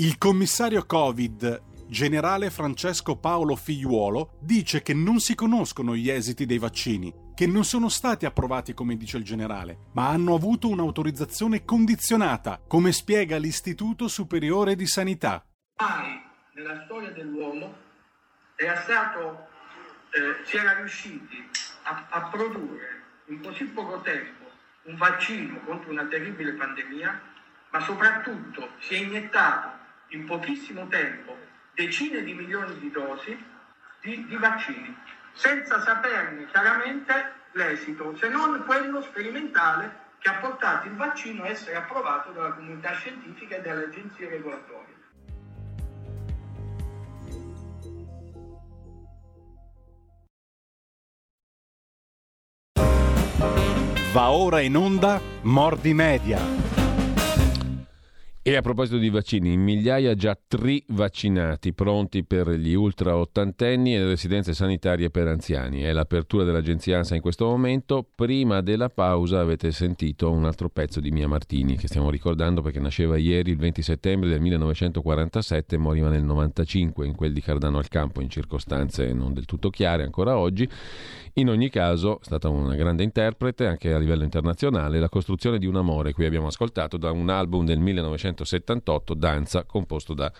[0.00, 6.58] Il commissario Covid, generale Francesco Paolo Figliuolo, dice che non si conoscono gli esiti dei
[6.58, 12.62] vaccini, che non sono stati approvati come dice il generale, ma hanno avuto un'autorizzazione condizionata,
[12.64, 15.44] come spiega l'Istituto Superiore di Sanità.
[15.80, 16.22] Mai
[16.52, 17.74] nella storia dell'uomo
[18.54, 19.48] era stato,
[20.10, 21.44] eh, si era riusciti
[21.82, 24.44] a, a produrre in così poco tempo
[24.84, 27.20] un vaccino contro una terribile pandemia,
[27.72, 29.77] ma soprattutto si è iniettato
[30.08, 31.36] in pochissimo tempo
[31.74, 33.36] decine di milioni di dosi
[34.00, 34.96] di, di vaccini,
[35.32, 41.76] senza saperne chiaramente l'esito, se non quello sperimentale che ha portato il vaccino a essere
[41.76, 44.96] approvato dalla comunità scientifica e dalle agenzie regolatorie.
[54.12, 56.67] Va ora in onda Mordi Media.
[58.48, 63.98] E a proposito di vaccini, in migliaia già tri-vaccinati, pronti per gli ultra ottantenni e
[63.98, 65.82] le residenze sanitarie per anziani.
[65.82, 68.06] È l'apertura dell'agenzia ANSA in questo momento.
[68.14, 72.80] Prima della pausa avete sentito un altro pezzo di Mia Martini, che stiamo ricordando perché
[72.80, 77.76] nasceva ieri, il 20 settembre del 1947, e moriva nel 95, in quel di Cardano
[77.76, 80.66] al Campo, in circostanze non del tutto chiare ancora oggi.
[81.34, 84.98] In ogni caso, è stata una grande interprete anche a livello internazionale.
[84.98, 87.78] La costruzione di un amore, qui abbiamo ascoltato da un album del
[88.44, 90.30] 1978, Danza, composto da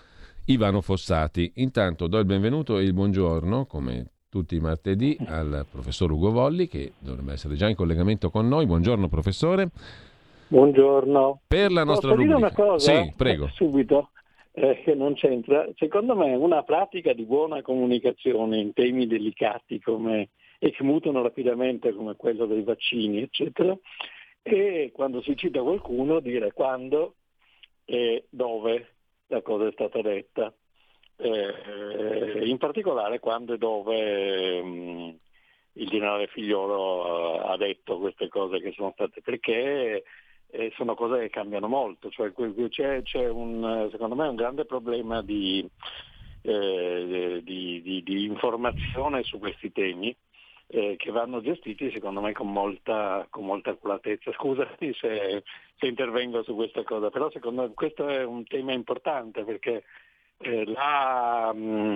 [0.45, 1.51] Ivano Fossati.
[1.55, 6.67] Intanto do il benvenuto e il buongiorno, come tutti i martedì, al professor Ugo Volli,
[6.67, 8.65] che dovrebbe essere già in collegamento con noi.
[8.65, 9.69] Buongiorno, professore.
[10.47, 11.41] Buongiorno.
[11.47, 12.35] Per la nostra Posso rubrica.
[12.37, 13.03] dire una cosa?
[13.03, 13.47] Sì, prego.
[13.49, 14.09] Subito.
[14.51, 15.67] Eh, che non c'entra.
[15.75, 21.93] Secondo me una pratica di buona comunicazione in temi delicati come e che mutano rapidamente
[21.93, 23.77] come quello dei vaccini, eccetera,
[24.41, 27.15] e quando si cita qualcuno dire quando
[27.89, 28.93] e dove
[29.27, 30.53] la cosa è stata detta,
[31.17, 35.17] eh, in particolare quando e dove mh,
[35.73, 40.03] il generale Figliolo ha detto queste cose che sono state, perché
[40.51, 42.31] eh, sono cose che cambiano molto, cioè,
[42.69, 45.67] c'è, c'è un, secondo me un grande problema di,
[46.43, 50.15] eh, di, di, di informazione su questi temi
[50.71, 54.31] eh, che vanno gestiti secondo me con molta, con molta accuratezza.
[54.33, 55.43] Scusami se,
[55.75, 59.83] se, intervengo su questa cosa, però secondo me questo è un tema importante perché
[60.37, 61.95] eh, la, mm,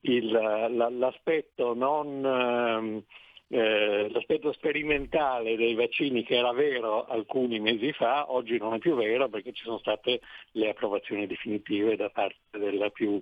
[0.00, 2.24] il, la, l'aspetto non...
[2.24, 3.04] Ehm,
[3.48, 8.94] eh, l'aspetto sperimentale dei vaccini che era vero alcuni mesi fa, oggi non è più
[8.96, 10.20] vero perché ci sono state
[10.52, 13.20] le approvazioni definitive da parte della più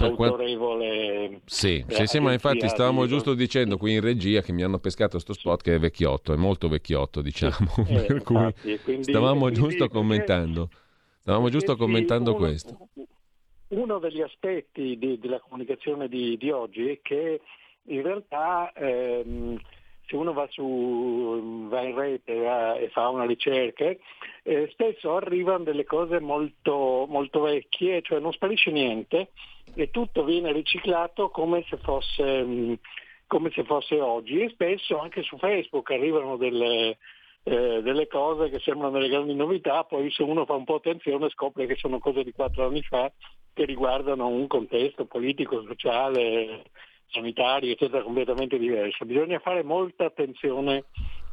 [0.00, 1.40] per autorevole.
[1.44, 5.18] Sì, sì, sì, ma infatti stavamo giusto dicendo qui in regia che mi hanno pescato
[5.18, 7.86] sto spot che è vecchiotto, è molto vecchiotto, diciamo.
[7.86, 10.70] Eh, per cui infatti, quindi, stavamo quindi, giusto commentando.
[11.20, 12.88] Stavamo giusto commentando uno, questo.
[13.68, 17.40] Uno degli aspetti di, della comunicazione di, di, oggi è che
[17.84, 19.60] in realtà ehm,
[20.10, 23.94] se uno va, su, va in rete va, e fa una ricerca,
[24.42, 29.30] eh, spesso arrivano delle cose molto, molto vecchie, cioè non sparisce niente
[29.74, 32.72] e tutto viene riciclato come se fosse, mm,
[33.28, 34.40] come se fosse oggi.
[34.40, 36.98] E spesso anche su Facebook arrivano delle,
[37.44, 41.28] eh, delle cose che sembrano delle grandi novità, poi se uno fa un po' attenzione
[41.28, 43.12] scopre che sono cose di quattro anni fa
[43.52, 46.64] che riguardano un contesto politico, sociale,
[47.10, 49.04] sanitario, eccetera, completamente diverso.
[49.04, 50.84] Bisogna fare molta attenzione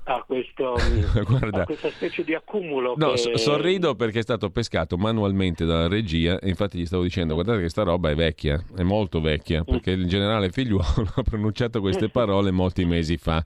[0.08, 0.76] a, questo,
[1.28, 2.94] Guarda, a questa specie di accumulo.
[2.98, 3.38] No, che...
[3.38, 7.70] sorrido perché è stato pescato manualmente dalla regia e infatti gli stavo dicendo guardate che
[7.70, 12.52] sta roba è vecchia, è molto vecchia, perché il generale Figliuolo ha pronunciato queste parole
[12.52, 13.44] molti mesi fa.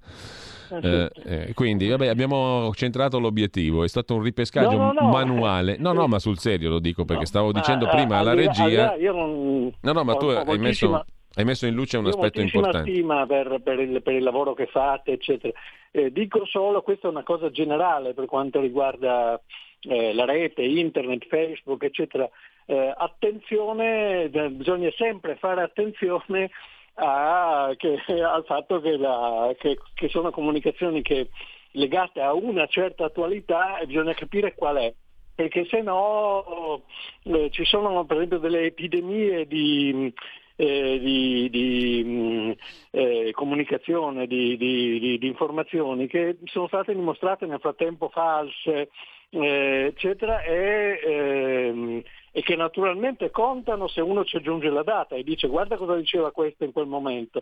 [0.73, 5.09] Eh, eh, quindi vabbè, abbiamo centrato l'obiettivo, è stato un ripescaggio no, no, no.
[5.09, 5.75] manuale.
[5.77, 8.95] No, no, ma sul serio lo dico perché stavo dicendo prima alla regia.
[8.97, 9.73] Non...
[9.81, 11.03] No, no, ma tu hai messo
[11.35, 12.91] hai messo in luce un Io aspetto importante.
[12.91, 15.53] stima per, per, il, per, il, lavoro che fate, eccetera.
[15.91, 19.39] Eh, dico solo, questa è una cosa generale per quanto riguarda
[19.81, 22.29] eh, la rete, internet, Facebook, eccetera.
[22.65, 26.49] Eh, attenzione, bisogna sempre fare attenzione
[26.95, 31.29] a, che, al fatto che, la, che, che sono comunicazioni che,
[31.71, 34.93] legate a una certa attualità e bisogna capire qual è
[35.33, 36.83] perché se no
[37.23, 40.13] eh, ci sono per esempio delle epidemie di,
[40.61, 42.51] eh, di, di mh, mm,
[42.91, 48.89] eh, comunicazione, di, di, informazioni che sono state dimostrate nel frattempo false,
[49.29, 55.23] eh, eccetera, e, ehm, e, che naturalmente contano se uno ci aggiunge la data e
[55.23, 57.41] dice guarda cosa diceva questo in quel momento,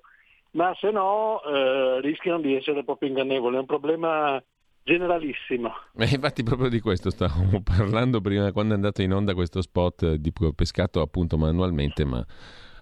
[0.52, 3.58] ma se no eh, rischiano di essere proprio ingannevoli.
[3.58, 4.42] È un problema
[4.82, 5.74] generalissimo.
[5.98, 10.14] Eh, infatti proprio di questo stavamo parlando prima quando è andato in onda questo spot
[10.14, 12.26] di pescato appunto manualmente, ma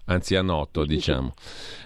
[0.08, 1.34] anzi a noto diciamo.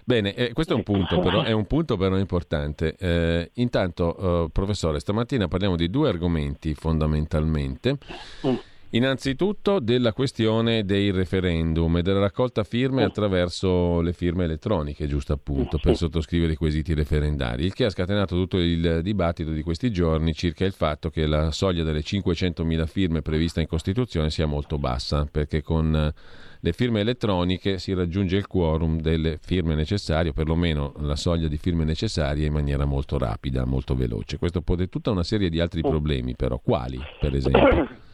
[0.04, 2.96] Bene, eh, questo è un punto però, è un punto però importante.
[2.98, 7.98] Eh, intanto, eh, professore, stamattina parliamo di due argomenti fondamentalmente.
[8.46, 8.54] Mm.
[8.94, 15.78] Innanzitutto della questione dei referendum e della raccolta firme attraverso le firme elettroniche, giusto appunto,
[15.78, 20.34] per sottoscrivere i quesiti referendari, il che ha scatenato tutto il dibattito di questi giorni
[20.34, 25.24] circa il fatto che la soglia delle 500.000 firme prevista in Costituzione sia molto bassa,
[25.24, 26.12] perché con
[26.60, 31.56] le firme elettroniche si raggiunge il quorum delle firme necessarie, o perlomeno la soglia di
[31.56, 34.36] firme necessarie in maniera molto rapida, molto veloce.
[34.36, 38.10] Questo pone tutta una serie di altri problemi, però quali, per esempio?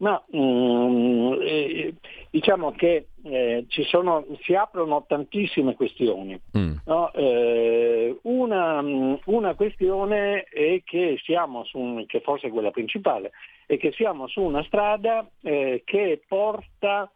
[0.00, 1.94] Ma mm, eh,
[2.30, 6.40] diciamo che eh, sono, si aprono tantissime questioni.
[6.56, 6.76] Mm.
[6.86, 7.12] No?
[7.12, 8.82] Eh, una,
[9.24, 13.32] una, questione è che siamo su, che forse è quella principale,
[13.66, 17.10] è che siamo su una strada eh, che porta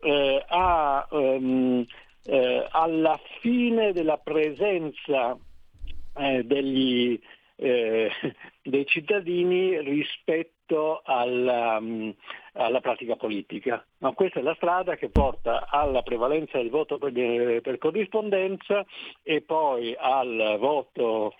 [0.00, 1.84] eh, a, um,
[2.70, 5.36] alla fine della presenza
[6.42, 7.20] degli,
[8.64, 12.14] dei cittadini rispetto alla, um,
[12.54, 13.84] alla pratica politica.
[13.98, 17.12] Ma questa è la strada che porta alla prevalenza del voto per,
[17.60, 18.84] per corrispondenza
[19.22, 21.34] e poi al voto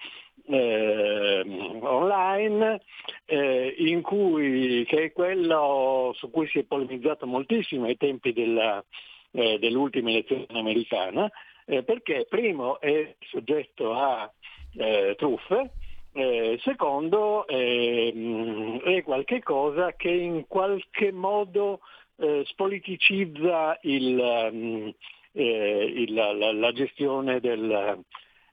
[0.46, 1.42] eh,
[1.80, 2.82] online,
[3.24, 8.84] eh, in cui, che è quello su cui si è polemizzato moltissimo ai tempi della,
[9.30, 11.30] eh, dell'ultima elezione americana,
[11.64, 14.30] eh, perché primo è soggetto a
[14.76, 15.70] eh, truffe,
[16.16, 21.80] eh, secondo, eh, è qualcosa che in qualche modo
[22.16, 24.94] eh, spoliticizza il, um,
[25.32, 28.04] il, la, la, gestione del,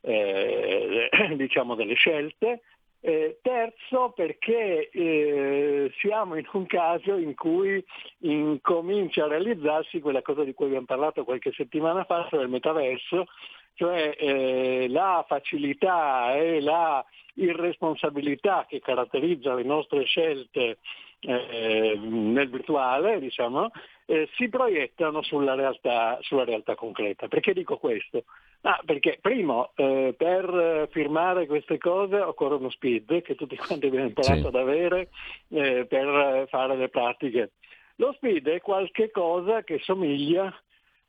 [0.02, 2.62] eh, diciamo delle scelte.
[3.04, 7.84] Eh, terzo perché eh, siamo in un caso in cui
[8.20, 13.26] incomincia a realizzarsi quella cosa di cui abbiamo parlato qualche settimana fa, cioè il metaverso,
[13.74, 17.04] cioè eh, la facilità e la
[17.36, 20.78] irresponsabilità che caratterizza le nostre scelte
[21.22, 23.72] eh, nel virtuale, diciamo,
[24.06, 27.28] eh, si proiettano sulla realtà, sulla realtà, concreta.
[27.28, 28.26] Perché dico questo?
[28.62, 34.08] Ah, perché primo, eh, per firmare queste cose occorre uno speed che tutti quanti abbiamo
[34.08, 34.48] imparato sì.
[34.48, 35.10] ad avere
[35.50, 37.52] eh, per fare le pratiche.
[37.96, 40.54] Lo speed è qualche cosa che somiglia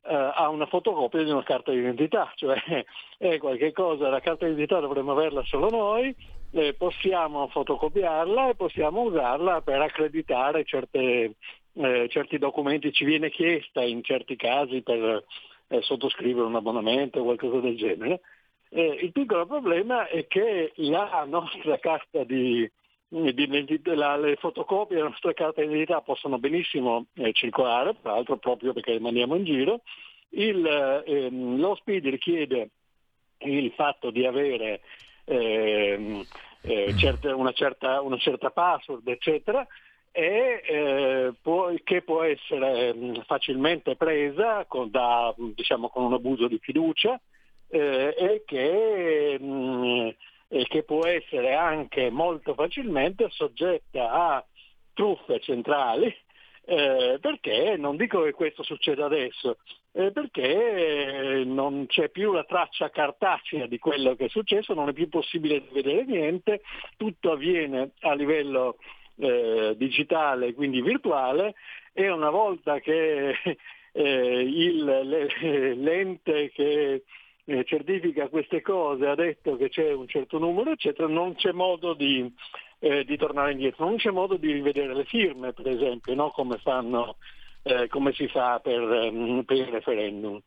[0.04, 2.56] eh, ha una fotocopia di una carta d'identità, cioè
[3.18, 6.14] è qualche cosa, la carta d'identità dovremmo averla solo noi,
[6.52, 11.34] eh, possiamo fotocopiarla e possiamo usarla per accreditare certe,
[11.74, 15.24] eh, certi documenti, ci viene chiesta in certi casi per
[15.68, 18.20] eh, sottoscrivere un abbonamento o qualcosa del genere.
[18.68, 22.70] Eh, il piccolo problema è che la nostra carta di,
[23.94, 28.72] la, le fotocopie della nostra carta di identità possono benissimo eh, circolare, tra l'altro proprio
[28.72, 29.80] perché rimaniamo in giro.
[30.30, 30.64] Il,
[31.06, 32.70] ehm, lo SPID richiede
[33.38, 34.80] il fatto di avere
[35.24, 36.24] ehm,
[36.62, 39.66] eh, certa, una, certa, una, certa, password, eccetera,
[40.10, 46.48] e eh, può, che può essere ehm, facilmente presa con, da, diciamo, con un abuso
[46.48, 47.20] di fiducia
[47.68, 50.08] eh, e che mh, mm,
[50.54, 54.46] e che può essere anche molto facilmente soggetta a
[54.92, 56.14] truffe centrali,
[56.66, 59.56] eh, perché non dico che questo succeda adesso,
[59.92, 64.92] eh, perché non c'è più la traccia cartacea di quello che è successo, non è
[64.92, 66.60] più possibile vedere niente,
[66.98, 68.76] tutto avviene a livello
[69.16, 71.54] eh, digitale, quindi virtuale,
[71.94, 73.34] e una volta che
[73.92, 74.84] eh, il,
[75.78, 77.04] l'ente che
[77.44, 81.94] eh, certifica queste cose, ha detto che c'è un certo numero, eccetera, non c'è modo
[81.94, 82.32] di,
[82.78, 86.30] eh, di tornare indietro, non c'è modo di rivedere le firme, per esempio, no?
[86.30, 87.16] come, fanno,
[87.62, 90.40] eh, come, si fa per, um, per, il referendum.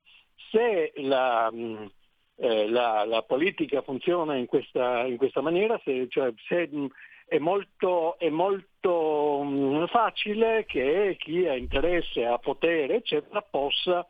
[0.52, 1.90] Se la, um,
[2.38, 6.88] la, la politica funziona in questa, in questa maniera, se, cioè, se um,
[7.28, 14.06] è molto, è molto um, facile che chi ha interesse a potere, eccetera, possa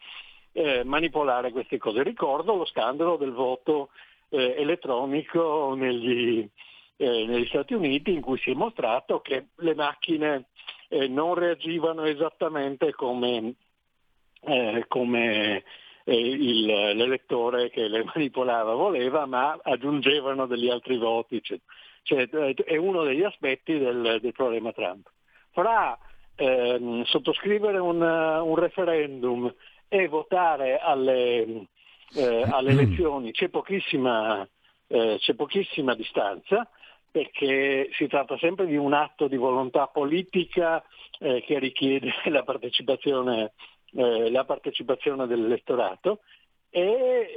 [0.55, 2.01] eh, manipolare queste cose.
[2.01, 3.89] Ricordo lo scandalo del voto
[4.29, 6.47] eh, elettronico negli,
[6.95, 10.45] eh, negli, Stati Uniti in cui si è mostrato che le macchine
[10.87, 13.55] eh, non reagivano esattamente come,
[14.43, 15.63] eh, come
[16.05, 21.41] eh, il, l'elettore che le manipolava voleva, ma aggiungevano degli altri voti.
[21.41, 21.59] Cioè,
[22.01, 25.09] cioè, è uno degli aspetti del, del problema Trump.
[25.51, 25.97] Fra
[26.35, 29.53] ehm, sottoscrivere un, un referendum
[29.87, 31.67] e votare alle,
[32.15, 32.79] eh, alle mm.
[32.79, 34.47] elezioni c'è pochissima,
[34.87, 36.69] eh, c'è pochissima distanza,
[37.11, 40.83] perché si tratta sempre di un atto di volontà politica
[41.19, 43.53] eh, che richiede la partecipazione,
[43.93, 46.19] eh, la partecipazione dell'elettorato
[46.69, 46.81] e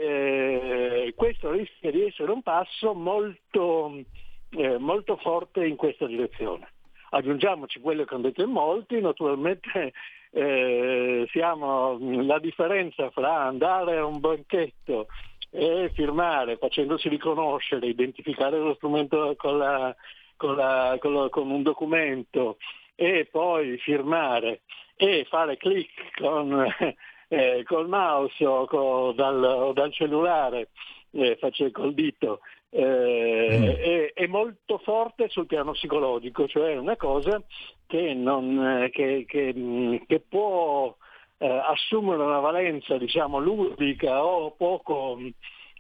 [0.01, 4.03] eh, questo rischia di essere un passo molto,
[4.51, 6.73] eh, molto forte in questa direzione.
[7.11, 9.93] Aggiungiamoci quello che hanno detto in molti, naturalmente
[10.31, 15.07] eh, siamo la differenza fra andare a un banchetto
[15.51, 19.95] e firmare facendosi riconoscere, identificare lo strumento con, la,
[20.37, 22.59] con, la, con, lo, con un documento
[22.95, 24.63] e poi firmare
[24.97, 26.67] e fare click con,
[27.29, 30.71] eh, col mouse o, con, dal, o dal, cellulare,
[31.13, 33.65] eh, faccio col dito, eh, mm.
[33.65, 37.43] è, è, molto forte sul piano psicologico, cioè è una cosa
[37.87, 40.95] che, non, eh, che, che, mm, che può
[41.39, 45.19] eh, assumere una valenza diciamo, ludica o poco,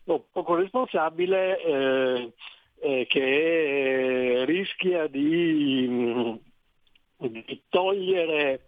[0.07, 2.33] o poco responsabile eh,
[2.81, 6.35] eh, che rischia di, mm,
[7.19, 8.63] di togliere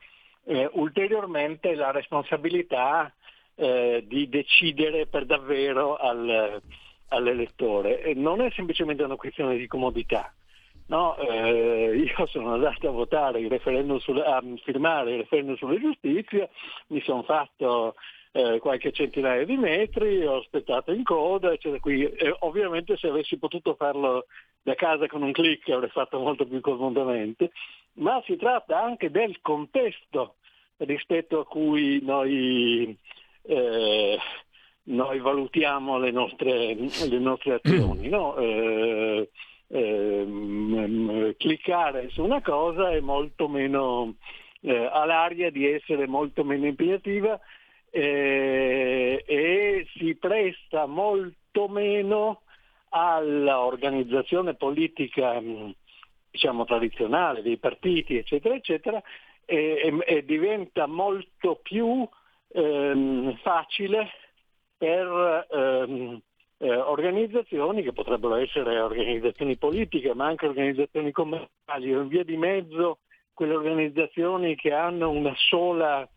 [0.72, 3.14] ulteriormente la responsabilità
[3.54, 6.60] di decidere per davvero al,
[7.10, 8.02] all'elettore.
[8.02, 10.32] E non è semplicemente una questione di comodità.
[10.86, 16.48] No, eh, io sono andato a votare il sul, a firmare il referendum sulla giustizia,
[16.88, 17.94] mi sono fatto
[18.32, 21.80] eh, qualche centinaia di metri, ho aspettato in coda, eccetera.
[21.80, 24.26] Qui, eh, ovviamente se avessi potuto farlo
[24.62, 27.52] da casa con un clic avrei fatto molto più comodamente,
[27.94, 30.34] ma si tratta anche del contesto
[30.78, 32.96] rispetto a cui noi
[33.42, 34.18] eh,
[34.90, 38.08] noi valutiamo le nostre, le nostre azioni.
[38.08, 38.36] No?
[38.36, 39.30] Eh,
[39.68, 44.16] eh, cliccare su una cosa è molto meno,
[44.62, 47.38] eh, ha l'aria di essere molto meno impegnativa
[47.90, 52.42] eh, e si presta molto meno
[52.88, 55.40] all'organizzazione politica
[56.30, 59.00] diciamo, tradizionale dei partiti, eccetera, eccetera,
[59.44, 62.08] e, e diventa molto più
[62.52, 64.10] ehm, facile
[64.80, 66.18] per ehm,
[66.56, 72.38] eh, organizzazioni che potrebbero essere organizzazioni politiche, ma anche organizzazioni commerciali, o in via di
[72.38, 73.00] mezzo
[73.34, 76.08] quelle organizzazioni che hanno sola,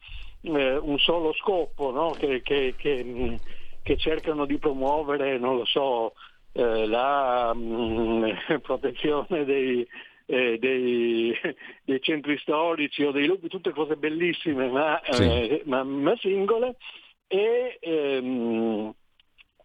[0.41, 2.11] eh, un solo scopo, no?
[2.11, 3.39] che, che, che,
[3.83, 6.13] che, cercano di promuovere, non lo so,
[6.53, 8.29] eh, la mh, mm,
[8.63, 9.85] protezione dei,
[10.25, 11.37] eh, dei,
[11.83, 15.23] dei, centri storici o dei luoghi, tutte cose bellissime ma, sì.
[15.23, 16.77] eh, ma, ma singole,
[17.27, 18.93] e, ehm,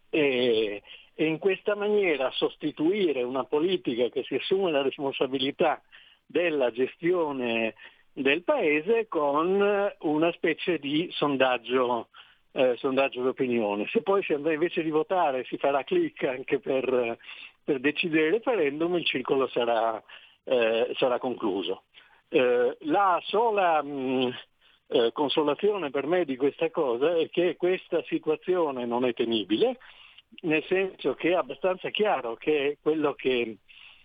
[0.09, 0.81] e,
[1.13, 5.81] e in questa maniera sostituire una politica che si assume la responsabilità
[6.25, 7.73] della gestione
[8.13, 12.09] del paese con una specie di sondaggio,
[12.51, 13.87] eh, sondaggio d'opinione.
[13.87, 17.17] Se poi si andrà invece di votare si farà clic anche per,
[17.63, 20.01] per decidere il referendum, il circolo sarà,
[20.43, 21.83] eh, sarà concluso.
[22.29, 24.33] Eh, la sola mh,
[24.89, 29.77] eh, consolazione per me di questa cosa è che questa situazione non è tenibile,
[30.41, 33.57] nel senso che è abbastanza chiaro che quello che,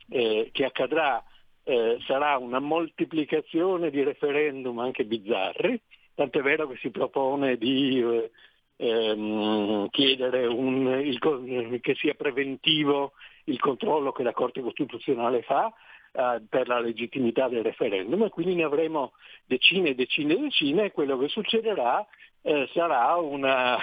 [0.09, 1.23] eh, che accadrà
[1.65, 5.81] eh, sarà una moltiplicazione di referendum anche bizzarri,
[6.15, 8.31] tant'è vero che si propone di eh,
[8.77, 13.13] ehm, chiedere un, il, che sia preventivo
[13.45, 15.73] il controllo che la Corte Costituzionale fa,
[16.17, 20.85] eh, per la legittimità del referendum e quindi ne avremo decine e decine e decine
[20.85, 22.07] e quello che succederà
[22.43, 23.77] eh, sarà una,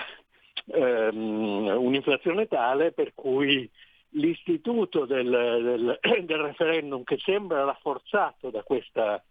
[0.68, 3.70] ehm, un'inflazione tale per cui
[4.12, 9.22] l'istituto del, del, del, referendum che sembra rafforzato da questa,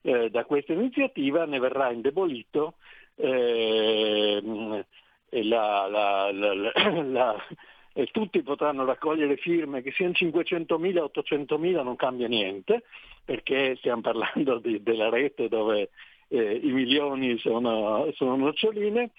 [0.00, 2.74] eh, da questa iniziativa ne verrà indebolito.
[3.16, 4.42] Eh,
[5.28, 7.36] la, la, la,
[7.98, 12.82] e tutti potranno raccogliere firme, che siano 500.000 o 800.000 non cambia niente,
[13.24, 15.88] perché stiamo parlando di, della rete dove
[16.28, 19.12] eh, i milioni sono, sono noccioline,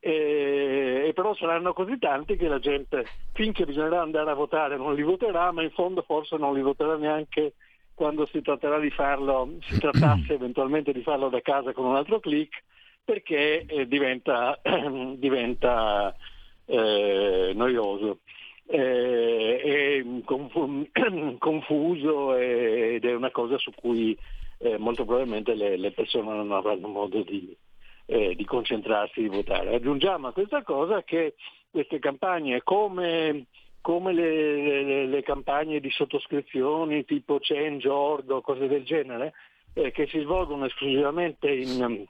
[0.00, 4.94] e, e, però saranno così tanti che la gente finché bisognerà andare a votare non
[4.94, 7.52] li voterà, ma in fondo forse non li voterà neanche
[7.92, 12.18] quando si tratterà di farlo, si trattasse eventualmente di farlo da casa con un altro
[12.18, 12.62] clic,
[13.04, 14.58] perché eh, diventa,
[15.16, 16.16] diventa
[16.66, 18.18] eh, noioso.
[18.66, 20.02] Eh, è
[21.38, 24.16] confuso ed è una cosa su cui
[24.58, 27.54] eh, molto probabilmente le, le, persone non avranno modo di,
[28.06, 29.74] eh, di, concentrarsi, di votare.
[29.74, 31.34] Aggiungiamo a questa cosa che
[31.70, 33.46] queste campagne come,
[33.80, 39.32] come le, le, le, campagne di sottoscrizioni tipo Change.org o cose del genere,
[39.74, 42.06] eh, che si svolgono esclusivamente in,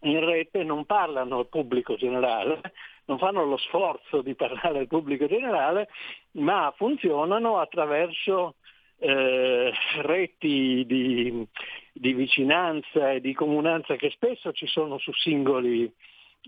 [0.00, 2.60] in rete non parlano al pubblico generale,
[3.08, 5.88] non fanno lo sforzo di parlare al pubblico generale,
[6.32, 8.56] ma funzionano attraverso
[8.98, 9.72] eh,
[10.02, 11.46] reti di,
[11.92, 15.90] di, vicinanza e di comunanza che spesso ci sono su singoli,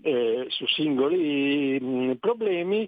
[0.03, 2.87] eh, su singoli mh, problemi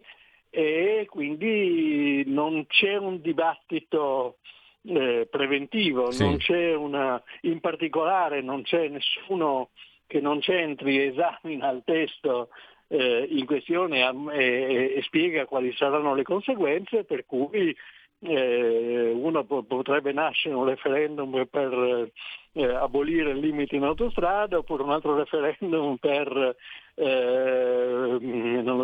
[0.51, 4.37] e quindi non c'è un dibattito
[4.83, 6.23] eh, preventivo, sì.
[6.23, 9.69] non c'è una, in particolare non c'è nessuno
[10.05, 12.49] che non c'entri e esamina il testo
[12.93, 17.75] eh, in questione e, e, spiega quali saranno le conseguenze, per cui
[18.19, 22.12] eh, uno po- potrebbe nascere un referendum per
[22.53, 26.55] eh, abolire il limite in autostrada oppure un altro referendum per
[26.93, 28.19] eh,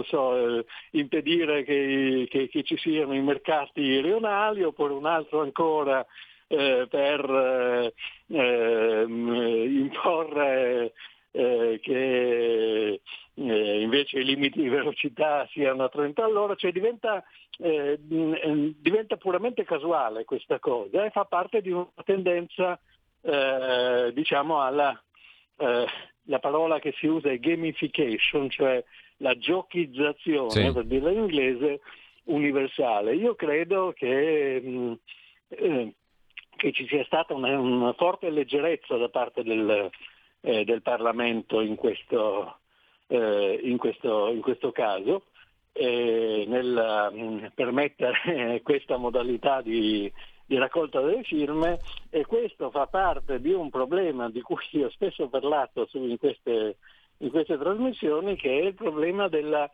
[0.06, 6.04] so, eh, impedire che, che, che, ci siano i mercati rionali oppure un altro ancora
[6.48, 7.94] eh, per
[8.28, 10.94] eh, imporre
[11.32, 13.02] eh, che
[13.40, 17.24] eh, invece i limiti di velocità siano a 30 all'ora, cioè diventa,
[17.58, 22.80] eh, diventa puramente casuale questa cosa e fa parte di una tendenza
[23.22, 25.02] eh, diciamo alla
[25.58, 25.86] eh,
[26.30, 28.84] la parola che si usa è gamification, cioè
[29.18, 30.72] la giochizzazione, sì.
[30.72, 31.82] per dirla in inglese,
[32.26, 33.16] universale.
[33.16, 34.94] Io credo che, mh, mm,
[35.50, 35.94] eh,
[36.56, 39.90] che ci sia stata una, una, forte leggerezza da parte del,
[40.42, 42.59] eh, del Parlamento in questo,
[43.10, 45.24] eh, in questo, in questo caso
[45.80, 50.12] nel mh, mm, permettere questa modalità di,
[50.46, 55.28] di raccolta delle firme e questo fa parte di un problema di cui ho spesso
[55.30, 56.78] parlato in queste,
[57.18, 59.70] in queste trasmissioni che è il problema del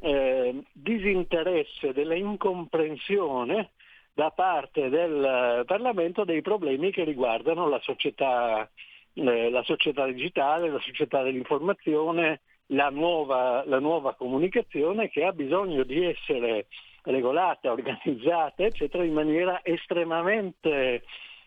[0.00, 3.70] eh, disinteresse, della incomprensione
[4.12, 8.68] da parte del Parlamento dei problemi che riguardano la società,
[9.14, 15.84] eh, la società digitale, la società dell'informazione, la nuova, la nuova comunicazione che ha bisogno
[15.84, 16.66] di essere
[17.02, 21.02] regolata, organizzata, eccetera, in maniera estremamente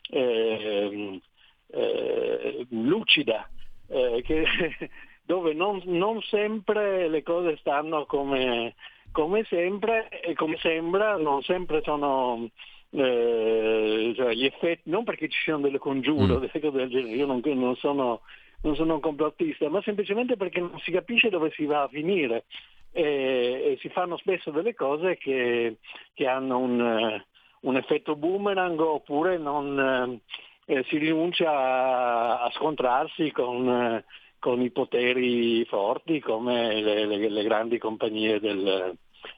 [0.10, 1.22] eh,
[1.68, 3.50] eh, lucida,
[3.88, 4.46] eh, che,
[5.24, 8.76] dove non, non, sempre le cose stanno come,
[9.12, 12.50] come sempre e come sembra, non sempre sono
[12.92, 16.40] eh, cioè gli effetti, non perché ci siano delle congiure mm.
[16.40, 18.22] delle cose del genere, io non, non, sono,
[18.62, 22.46] non sono un complottista, ma semplicemente perché non si capisce dove si va a finire
[22.92, 25.78] e, e si fanno spesso delle cose che,
[26.14, 27.22] che hanno un,
[27.62, 30.20] un, effetto boomerang oppure non,
[30.66, 34.04] eh, si rinuncia a, a scontrarsi con,
[34.40, 38.96] con, i poteri forti come le, le, le grandi compagnie del,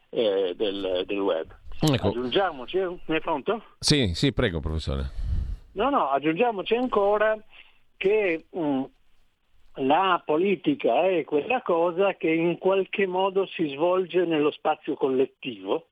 [0.09, 1.55] eh, del, del web.
[1.79, 2.07] Ecco.
[2.07, 3.61] Aggiungiamoci, è pronto?
[3.79, 5.21] Sì, sì, prego professore.
[5.73, 7.37] No, no, aggiungiamoci ancora
[7.97, 8.89] che um,
[9.77, 15.87] la politica è quella cosa che in qualche modo si svolge nello spazio collettivo,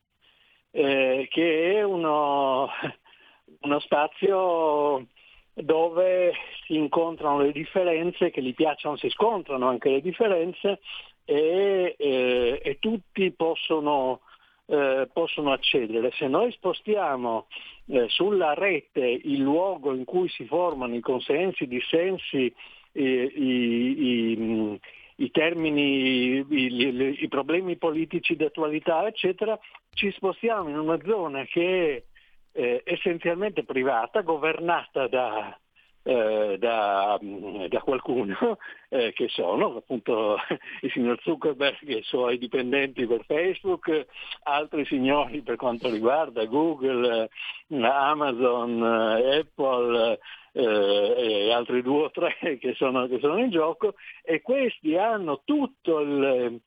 [0.71, 2.69] eh, che è uno,
[3.61, 5.07] uno, spazio
[5.53, 6.33] dove
[6.65, 10.79] si incontrano le differenze, che gli piacciono, si scontrano anche le differenze
[11.25, 14.21] e, eh, e tutti possono,
[14.67, 16.11] eh, possono, accedere.
[16.11, 17.47] Se noi spostiamo
[17.87, 22.53] eh, sulla rete il luogo in cui si formano i consensi, i dissensi,
[22.93, 24.79] i, i,
[25.15, 29.57] i termini, i, i, problemi politici d'attualità, eccetera,
[29.93, 32.05] ci spostiamo in una zona che
[32.53, 35.57] è eh, essenzialmente privata, governata da,
[36.03, 38.57] eh, da, da, qualcuno
[38.89, 40.37] eh, che sono appunto
[40.81, 44.07] il signor Zuckerberg e i suoi dipendenti per Facebook,
[44.43, 47.29] altri signori per quanto riguarda Google,
[47.69, 50.19] Amazon, Apple,
[50.53, 55.41] eh, e altri due o tre che sono, che sono, in gioco e questi hanno
[55.45, 56.59] tutto il,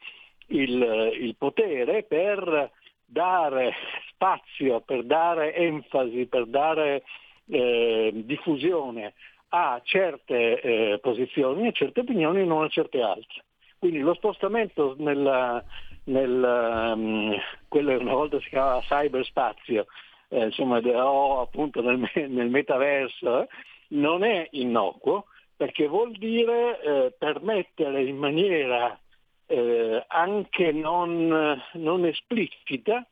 [0.47, 2.70] il, il potere per
[3.05, 3.75] dare
[4.09, 7.03] spazio, per dare enfasi, per dare
[7.48, 9.14] eh, diffusione
[9.48, 13.44] a certe eh, posizioni, a certe opinioni e non a certe altre.
[13.78, 15.62] Quindi lo spostamento nel,
[16.04, 17.37] nel um,
[17.68, 19.87] quello una volta si chiamava cyberspazio,
[20.30, 23.48] eh, insomma, o appunto nel, nel metaverso, eh,
[23.88, 25.26] non è innocuo
[25.57, 28.98] perché vuol dire eh, permettere in maniera
[29.46, 33.07] eh, anche non, non esplicita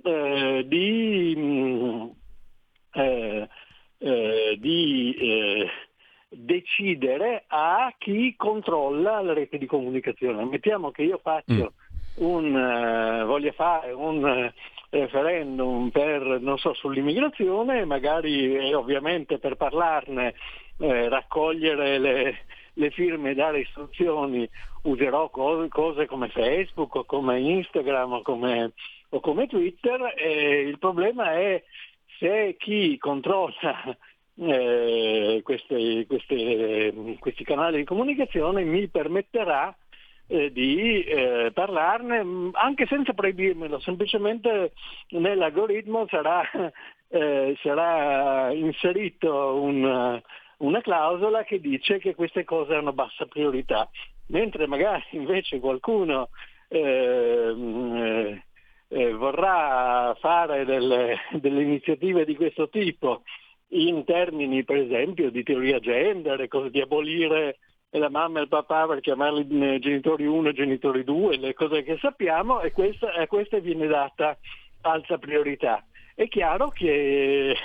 [0.00, 2.08] di, mh, mm,
[2.92, 3.48] eh,
[3.98, 5.68] eh, di eh,
[6.28, 10.44] decidere a chi controlla la rete di comunicazione.
[10.44, 11.72] Mettiamo che io faccio
[12.20, 12.24] mm.
[12.24, 14.50] un, voglia fare un
[14.90, 20.34] referendum per, non so, sull'immigrazione, magari eh, ovviamente per parlarne,
[20.78, 22.38] eh, raccogliere le,
[22.72, 24.48] le, firme e dare istruzioni,
[24.82, 28.72] userò cose, cose come Facebook o come Instagram o come,
[29.10, 30.00] o come Twitter.
[30.16, 31.62] il problema è
[32.18, 33.96] se chi controlla
[34.40, 39.76] eh, queste, queste, questi canali di comunicazione mi permetterà
[40.28, 44.72] eh, di eh, parlarne mm, anche senza proibirmelo, semplicemente
[45.10, 46.42] nell'algoritmo sarà,
[47.08, 50.20] eh, sarà inserito un,
[50.58, 53.88] una clausola che dice che queste cose hanno bassa priorità,
[54.26, 56.28] mentre magari invece qualcuno
[58.88, 63.22] eh, vorrà fare delle, delle, iniziative di questo tipo
[63.72, 67.58] in termini per esempio di teoria gender, di abolire
[67.90, 71.82] la mamma e il papà per chiamarli eh, genitori 1 e genitori 2, le cose
[71.82, 74.36] che sappiamo e questa, a queste viene data
[74.82, 75.84] alta priorità.
[76.14, 77.56] È chiaro che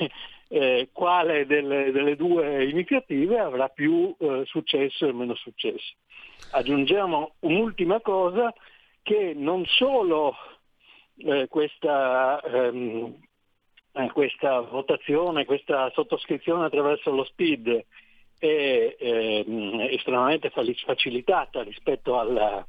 [0.47, 5.95] eh, quale delle, delle, due iniziative avrà più eh, successo e meno successo.
[6.51, 8.53] Aggiungiamo un'ultima cosa
[9.01, 10.35] che non solo
[11.25, 13.15] eh, questa, ehm,
[13.93, 17.85] eh, questa, votazione, questa sottoscrizione attraverso lo SPID
[18.37, 22.65] è ehm, estremamente facilitata rispetto alla,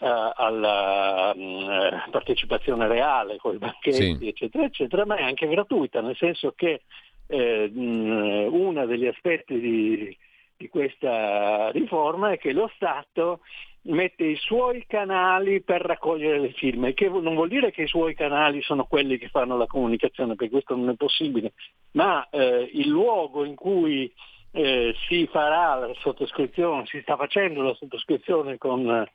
[0.00, 4.28] alla uh, partecipazione reale con i banchetti, sì.
[4.28, 6.82] eccetera, eccetera, ma è anche gratuita, nel senso che
[7.26, 10.16] eh, uno degli aspetti di,
[10.56, 13.40] di, questa riforma è che lo Stato
[13.82, 18.14] mette i suoi canali per raccogliere le firme, che non vuol dire che i suoi
[18.14, 21.52] canali sono quelli che fanno la comunicazione, perché questo non è possibile,
[21.92, 24.12] ma eh, il luogo in cui
[24.52, 29.06] eh, si farà la sottoscrizione, si sta facendo la sottoscrizione con,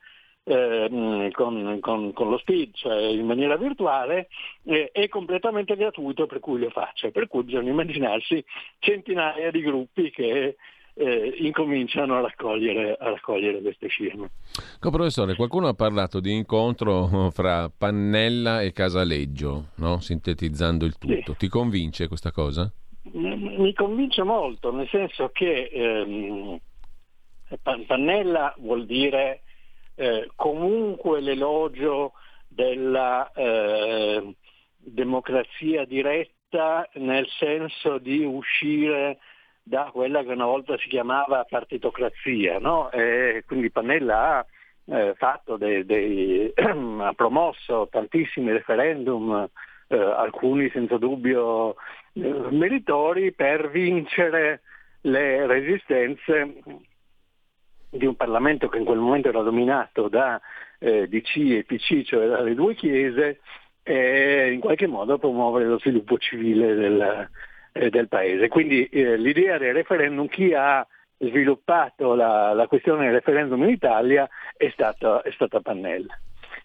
[0.46, 4.30] eh, con, con, con lo SPID, cioè in maniera virtuale,
[4.64, 8.44] eh, è completamente gratuito per cui lo faccia, per cui bisogna immaginarsi
[8.80, 10.56] centinaia di gruppi che
[10.98, 14.32] eh, incominciano a raccogliere, a raccogliere, queste firme.
[14.80, 20.00] Co, professore, qualcuno ha parlato di incontro fra Pannella e Casaleggio, no?
[20.00, 21.34] sintetizzando il tutto.
[21.34, 21.38] Sì.
[21.38, 22.72] Ti convince questa cosa?
[23.12, 26.60] Mi convince molto, nel senso che ehm,
[27.86, 29.42] Pannella vuol dire
[29.96, 32.14] eh, comunque l'elogio
[32.48, 34.36] della eh,
[34.78, 39.20] democrazia diretta nel senso di uscire
[39.68, 42.90] da quella che una volta si chiamava partitocrazia, no?
[43.48, 44.46] quindi Pannella ha
[44.86, 45.16] eh,
[45.58, 49.50] dei, dei ha promosso tantissimi referendum,
[49.88, 51.76] eh, alcuni senza dubbio
[52.14, 54.62] eh, meritori, per vincere
[55.02, 56.62] le resistenze
[57.90, 60.40] di un Parlamento che in quel momento era dominato da
[60.78, 63.40] eh, DC e PC, cioè dalle due chiese,
[63.82, 67.30] e in qualche modo promuovere lo sviluppo civile del,
[67.78, 68.48] eh, del paese.
[68.48, 70.86] Quindi eh, l'idea del referendum, chi ha
[71.18, 76.18] sviluppato la, la questione del referendum in Italia è stata, è stata Pannella.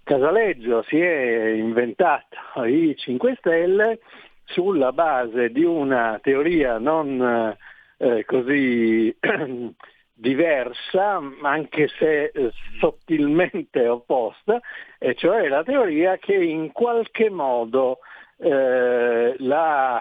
[0.04, 3.98] Casaleggio si è inventato i 5 Stelle
[4.44, 7.56] sulla base di una teoria non
[7.96, 9.14] eh, così
[10.12, 12.32] diversa, anche se
[12.78, 14.60] sottilmente opposta,
[14.98, 17.98] e cioè la teoria che in qualche modo
[18.38, 20.00] eh, la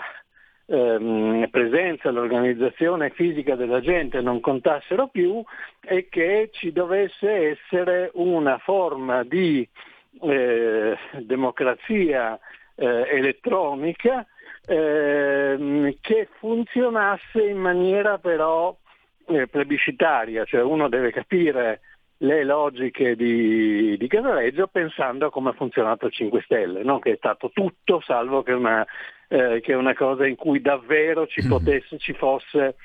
[0.69, 5.43] ehm, presenza, l'organizzazione fisica della gente non contassero più
[5.81, 9.67] e che ci dovesse essere una forma di
[10.21, 12.39] eh, democrazia
[12.75, 14.25] eh, elettronica
[14.65, 18.75] ehm, che funzionasse in maniera però
[19.27, 21.81] eh, plebiscitaria, cioè uno deve capire
[22.21, 26.99] le logiche di, di Casaleggio pensando a come ha funzionato il 5 Stelle, no?
[26.99, 28.85] che è stato tutto salvo che una,
[29.27, 31.49] eh, che una cosa in cui davvero ci, mm.
[31.49, 32.75] potesse, ci fosse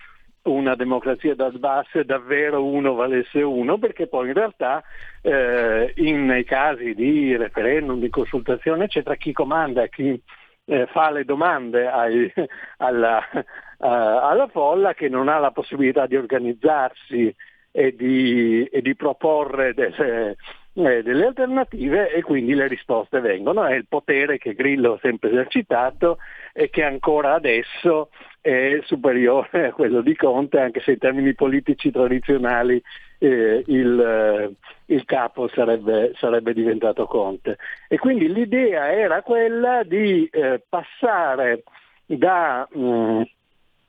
[0.43, 4.83] una democrazia dal basso e davvero uno valesse uno, perché poi in realtà
[5.23, 10.21] eh, in, nei casi di referendum, di consultazione, eccetera, chi comanda, chi
[10.67, 12.33] eh, fa le domande ai,
[12.79, 17.35] alla, uh, alla folla che non ha la possibilità di organizzarsi
[17.77, 20.37] e di, e di proporre delle,
[20.75, 23.65] eh, delle, alternative e quindi le risposte vengono.
[23.65, 26.19] È il potere che Grillo ha sempre esercitato
[26.53, 28.11] e che ancora adesso
[28.41, 32.81] è superiore a quello di Conte, anche se in termini politici tradizionali
[33.19, 34.55] eh, il, eh,
[34.95, 37.59] il, capo sarebbe, sarebbe, diventato Conte.
[37.89, 41.65] E quindi l'idea era quella di eh, passare
[42.07, 43.23] da mh, mm,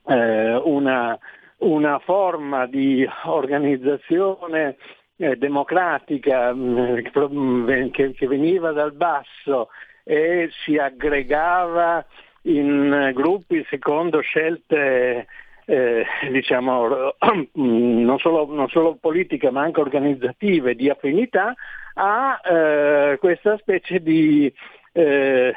[0.07, 1.19] eh, una
[1.57, 4.77] una forma di organizzazione
[5.17, 9.69] eh, democratica mh, mm, mm, che, che, veniva dal basso
[10.03, 12.05] e si aggregava
[12.43, 15.27] in gruppi secondo scelte
[15.65, 17.15] eh, diciamo,
[17.53, 21.53] non solo, non solo, politiche ma anche organizzative di affinità
[21.95, 24.53] a eh, questa specie di
[24.91, 25.55] eh,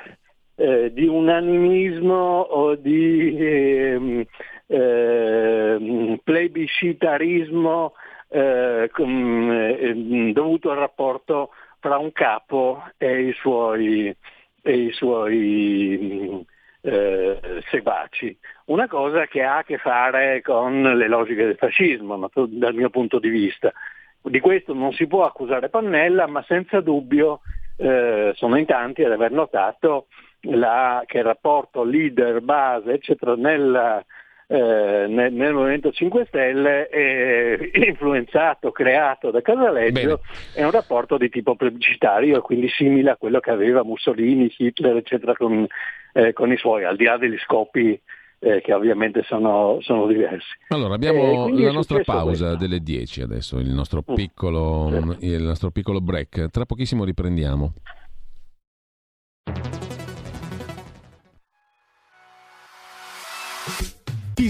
[0.60, 4.24] eh, di unanimismo o di ehm,
[4.68, 7.94] eh, plebiscitarismo
[8.28, 11.50] eh, eh, dovuto al rapporto
[11.80, 14.14] tra un capo e i suoi,
[14.62, 16.46] e i suoi
[16.82, 18.38] eh, seguaci.
[18.66, 23.18] Una cosa che ha a che fare con le logiche del fascismo, dal mio punto
[23.18, 23.72] di vista.
[24.20, 27.40] Di questo non si può accusare Pannella, ma senza dubbio
[27.76, 30.08] eh, sono in tanti ad aver notato
[30.42, 34.04] la, che il rapporto leader-base, eccetera, nella,
[34.50, 40.18] eh, nel, nel, Movimento 5 Stelle è influenzato, creato da Casaleggio, Bene.
[40.54, 45.34] è un rapporto di tipo plebiscitario, quindi simile a quello che aveva Mussolini, Hitler, eccetera,
[45.34, 45.66] con,
[46.14, 48.00] eh, con i suoi, al di là degli scopi
[48.40, 50.56] eh, che ovviamente sono, sono, diversi.
[50.68, 52.56] Allora, abbiamo la nostra pausa questo.
[52.56, 54.14] delle 10 adesso, il nostro, mm.
[54.14, 55.10] piccolo, mm.
[55.20, 56.48] il nostro piccolo break.
[56.50, 57.74] Tra pochissimo riprendiamo.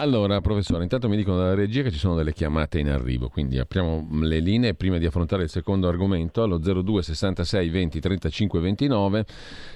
[0.00, 3.58] Allora, professore, intanto mi dicono dalla regia che ci sono delle chiamate in arrivo, quindi
[3.58, 6.42] apriamo le linee prima di affrontare il secondo argomento.
[6.42, 9.26] Allo 02 66 20 35 29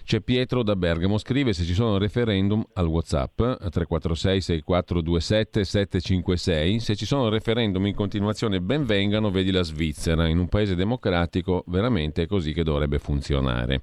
[0.03, 6.81] c'è Pietro da Bergamo, scrive se ci sono referendum al WhatsApp 346 6427 756.
[6.81, 11.65] Se ci sono referendum in continuazione ben vengano, vedi la Svizzera, in un paese democratico
[11.67, 13.83] veramente è così che dovrebbe funzionare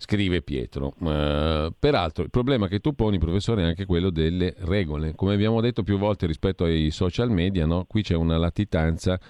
[0.00, 0.94] scrive Pietro.
[0.98, 5.14] Uh, peraltro il problema che tu poni, professore, è anche quello delle regole.
[5.14, 7.84] Come abbiamo detto più volte rispetto ai social media, no?
[7.86, 9.20] qui c'è una latitanza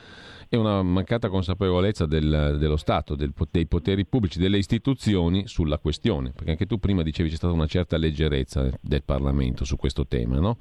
[0.48, 6.30] e una mancata consapevolezza del, dello Stato, del, dei poteri pubblici, delle istituzioni sulla questione,
[6.30, 10.38] perché anche tu prima dicevi c'è stata una certa leggerezza del Parlamento su questo tema,
[10.38, 10.56] no?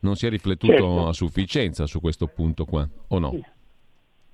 [0.00, 1.08] Non si è riflettuto certo.
[1.08, 3.40] a sufficienza su questo punto qua, o no?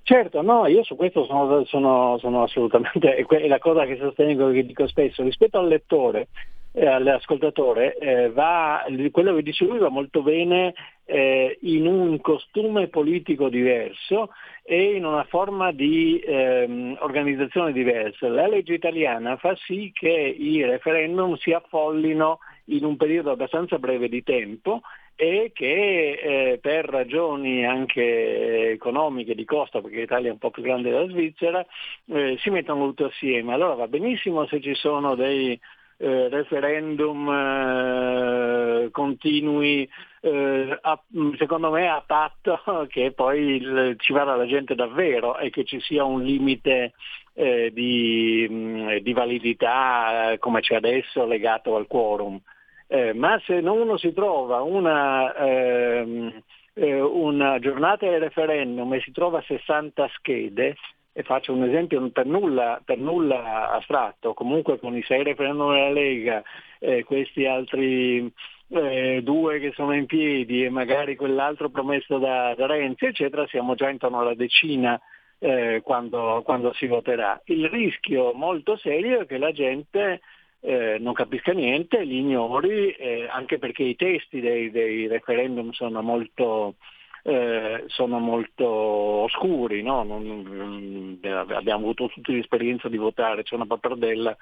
[0.05, 4.65] Certo, no, io su questo sono, sono, sono assolutamente, è la cosa che sostengo, che
[4.65, 6.27] dico spesso, rispetto al lettore,
[6.73, 10.73] eh, all'ascoltatore, eh, va, quello che dice lui va molto bene
[11.05, 18.27] eh, in un costume politico diverso e in una forma di ehm, organizzazione diversa.
[18.27, 24.09] La legge italiana fa sì che i referendum si affollino in un periodo abbastanza breve
[24.09, 24.81] di tempo
[25.15, 26.11] e che
[26.53, 31.07] eh, per ragioni anche economiche di costo, perché l'Italia è un po' più grande della
[31.07, 31.65] Svizzera,
[32.07, 33.53] eh, si mettono tutto assieme.
[33.53, 35.59] Allora va benissimo se ci sono dei
[35.97, 39.87] eh, referendum eh, continui,
[40.21, 41.01] eh, a,
[41.37, 45.79] secondo me a patto che poi il, ci vada la gente davvero e che ci
[45.79, 46.93] sia un limite
[47.35, 52.39] eh, di, mh, di, validità come c'è adesso legato al quorum.
[52.87, 56.43] Eh, ma se uno si trova una, ehm,
[56.75, 60.75] una giornata del referendum e si trova 60 schede,
[61.15, 65.91] e faccio un esempio per nulla, per nulla astratto, comunque con i sei referendum della
[65.91, 66.43] Lega,
[66.79, 68.31] eh, questi altri
[68.69, 73.75] eh, due che sono in piedi e magari quell'altro promesso da, da Renzi, eccetera, siamo
[73.75, 74.99] già intorno alla decina
[75.37, 77.39] eh, quando, quando, si voterà.
[77.45, 80.21] Il rischio molto serio è che la gente
[80.65, 86.01] eh, non capisca niente, li ignori, eh, anche perché i testi dei, dei referendum sono
[86.01, 86.75] molto,
[87.23, 90.03] eh, sono molto oscuri, no?
[90.03, 94.35] non, eh, abbiamo avuto tutti l'esperienza di votare, c'è una pappardella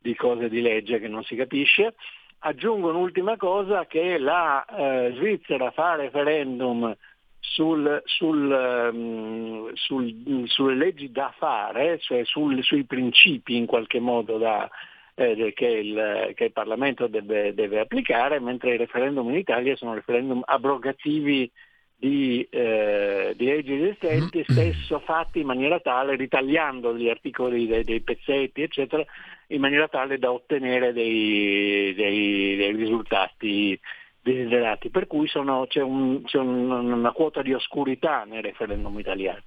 [0.00, 1.94] di cose di legge che non si capisce.
[2.40, 6.92] Aggiungo un'ultima cosa che la eh, Svizzera fa referendum
[7.38, 14.68] sul, sul, um, sul, sulle leggi da fare, cioè sui principi in qualche modo da,
[15.18, 19.94] eh, che, il, che, il, Parlamento deve, deve, applicare, mentre i referendum in Italia sono
[19.94, 21.50] referendum abrogativi
[21.96, 28.00] di, eh, di leggi esistenti, spesso fatti in maniera tale, ritagliando gli articoli dei, dei
[28.00, 29.04] pezzetti, eccetera,
[29.48, 33.78] in maniera tale da ottenere dei, dei, dei risultati
[34.22, 34.90] desiderati.
[34.90, 39.42] Per cui sono, c'è, un, c'è un, una quota di oscurità nel referendum italiano.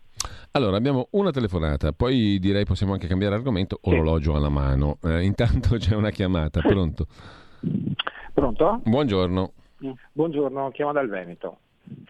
[0.51, 4.97] Allora, abbiamo una telefonata, poi direi possiamo anche cambiare argomento, orologio alla mano.
[5.03, 7.07] Eh, intanto c'è una chiamata, pronto?
[8.33, 8.81] Pronto?
[8.83, 9.53] Buongiorno.
[10.11, 11.59] Buongiorno, chiamo dal Veneto.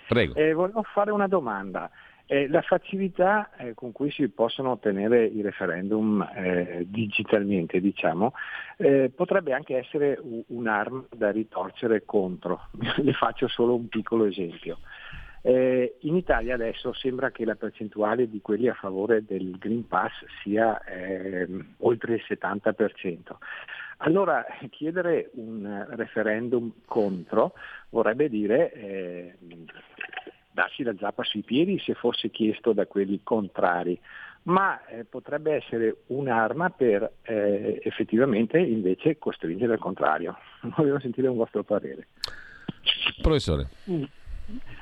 [0.08, 0.34] Prego.
[0.36, 1.89] Eh, volevo fare una domanda.
[2.26, 8.34] Eh, la facilità eh, con cui si possono ottenere i referendum eh, digitalmente, diciamo,
[8.78, 12.67] eh, potrebbe anche essere un'arma da ritorcere contro.
[13.04, 14.78] Le faccio solo un piccolo esempio.
[15.43, 20.12] Eh, in Italia adesso sembra che la percentuale di quelli a favore del Green Pass
[20.43, 23.36] sia ehm, oltre il 70%.
[24.04, 27.54] Allora chiedere un referendum contro
[27.89, 29.36] vorrebbe dire eh,
[30.51, 33.99] darsi la zappa sui piedi se fosse chiesto da quelli contrari,
[34.43, 40.38] ma eh, potrebbe essere un'arma per eh, effettivamente invece costringere al contrario.
[40.77, 42.08] Volevo sentire un vostro parere.
[43.21, 43.67] Professore.
[43.89, 44.04] Mm.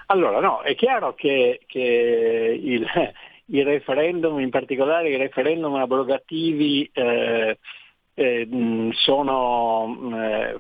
[0.08, 2.86] Allora, no, è chiaro che, che il,
[3.45, 7.58] i referendum, in particolare i referendum abrogativi, eh,
[8.19, 8.47] eh,
[8.91, 10.58] sono, eh,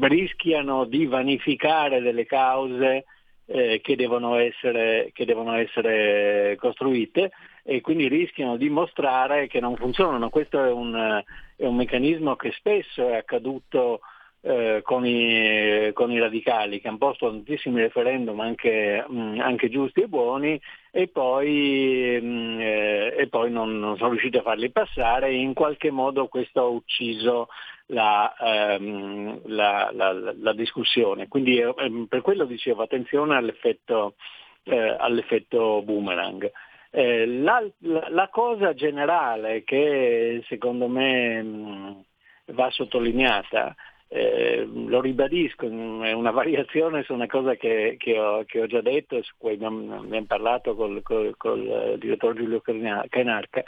[0.00, 3.04] rischiano di vanificare delle cause
[3.46, 7.32] eh, che devono, essere, che, devono essere, costruite
[7.64, 10.30] e quindi rischiano di mostrare che non funzionano.
[10.30, 11.22] Questo è un,
[11.56, 14.00] è un meccanismo che spesso è accaduto
[14.44, 20.00] eh, con, i, con, i, radicali che hanno posto tantissimi referendum anche, mh, anche giusti
[20.00, 25.28] e buoni e poi, mh, eh, e poi non, non, sono riusciti a farli passare
[25.28, 27.48] e in qualche modo questo ha ucciso
[27.86, 31.28] la, ehm, la, la, la discussione.
[31.28, 31.74] Quindi eh,
[32.08, 34.16] per quello dicevo attenzione all'effetto,
[34.64, 36.50] eh, all'effetto boomerang.
[36.94, 42.04] La, la, cosa generale che secondo me mh,
[42.48, 43.74] va sottolineata
[44.14, 48.82] eh, lo ribadisco, è una variazione su una cosa che, che, ho, che ho, già
[48.82, 53.62] detto e su cui abbiamo, abbiamo parlato col, col, col, direttore Giulio Canarca,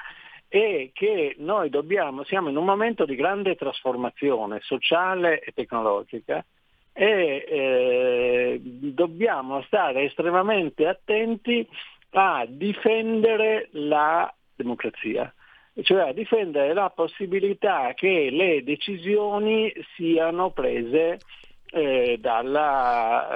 [0.46, 6.44] è che noi dobbiamo, siamo in un momento di grande trasformazione sociale e tecnologica
[6.92, 11.66] e eh, dobbiamo stare estremamente attenti
[12.10, 15.32] a difendere la democrazia
[15.82, 21.18] cioè a difendere la possibilità che le decisioni siano prese
[21.74, 23.28] eh, dalla,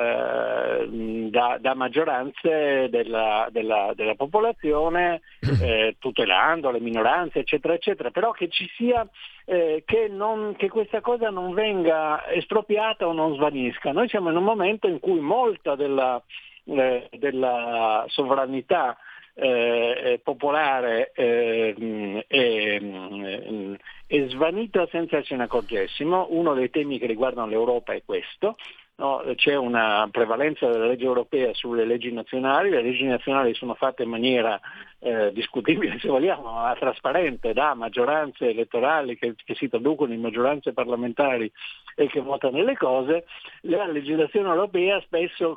[0.81, 0.87] eh,
[1.29, 5.22] da, da, maggioranze della, della, della popolazione,
[5.61, 9.05] eh, tutelando le minoranze, eccetera, eccetera, però che ci sia
[9.44, 13.90] eh, che, non, che, questa cosa non venga espropriata o non svanisca.
[13.90, 16.22] Noi siamo in un momento in cui molta della,
[16.64, 18.96] eh, della sovranità
[19.40, 23.74] eh, popolare eh, è, mm,
[24.07, 26.27] è, svanita senza ce ne accorgessimo.
[26.31, 28.57] Uno dei temi che riguardano l'Europa è questo.
[28.96, 34.03] No, c'è una prevalenza della legge europea sulle leggi nazionali, le leggi nazionali sono fatte
[34.03, 34.59] in maniera
[34.98, 40.72] eh, discutibile, se vogliamo, ma trasparente da maggioranze elettorali che, che, si traducono in maggioranze
[40.72, 41.48] parlamentari
[41.94, 43.24] e che votano le cose.
[43.61, 45.55] La legislazione europea spesso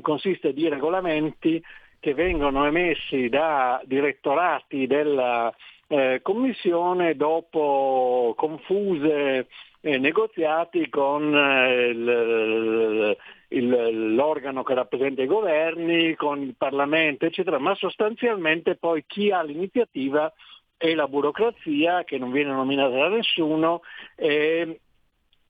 [0.00, 1.62] consiste di regolamenti
[2.00, 5.54] che vengono emessi da direttorati della
[5.86, 9.48] eh, Commissione dopo confuse
[9.82, 13.16] eh, negoziati con eh, il,
[13.48, 19.42] il, l'organo che rappresenta i governi, con il Parlamento, eccetera, ma sostanzialmente poi chi ha
[19.42, 20.32] l'iniziativa
[20.76, 23.82] è la burocrazia che non viene nominata da nessuno
[24.16, 24.80] e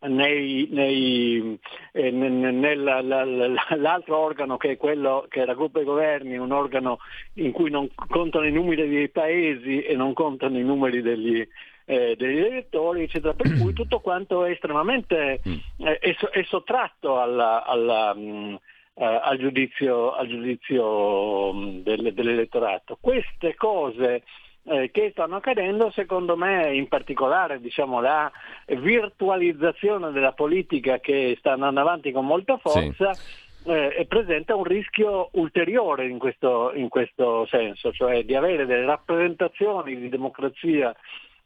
[0.08, 1.58] nei, nei,
[1.92, 7.00] eh, nell'altro organo che è quello che è la gruppa dei governi, un organo
[7.34, 11.46] in cui non contano i numeri dei paesi e non contano i numeri degli,
[11.84, 15.86] eh, degli elettori, eccetera, per cui tutto quanto è estremamente mm.
[15.86, 18.54] eh, è, è, sottratto alla, alla, mh, mm,
[18.94, 22.96] eh, al giudizio, al giudizio mm, del, dell'elettorato.
[22.98, 24.22] Queste cose
[24.70, 28.30] eh, che stanno accadendo, secondo me, in particolare diciamo, la
[28.66, 33.12] virtualizzazione della politica che sta andando avanti con molta forza.
[33.12, 33.48] Sì.
[33.62, 39.98] Eh, presenta un rischio ulteriore in questo, in questo senso, cioè di avere delle rappresentazioni
[39.98, 40.94] di democrazia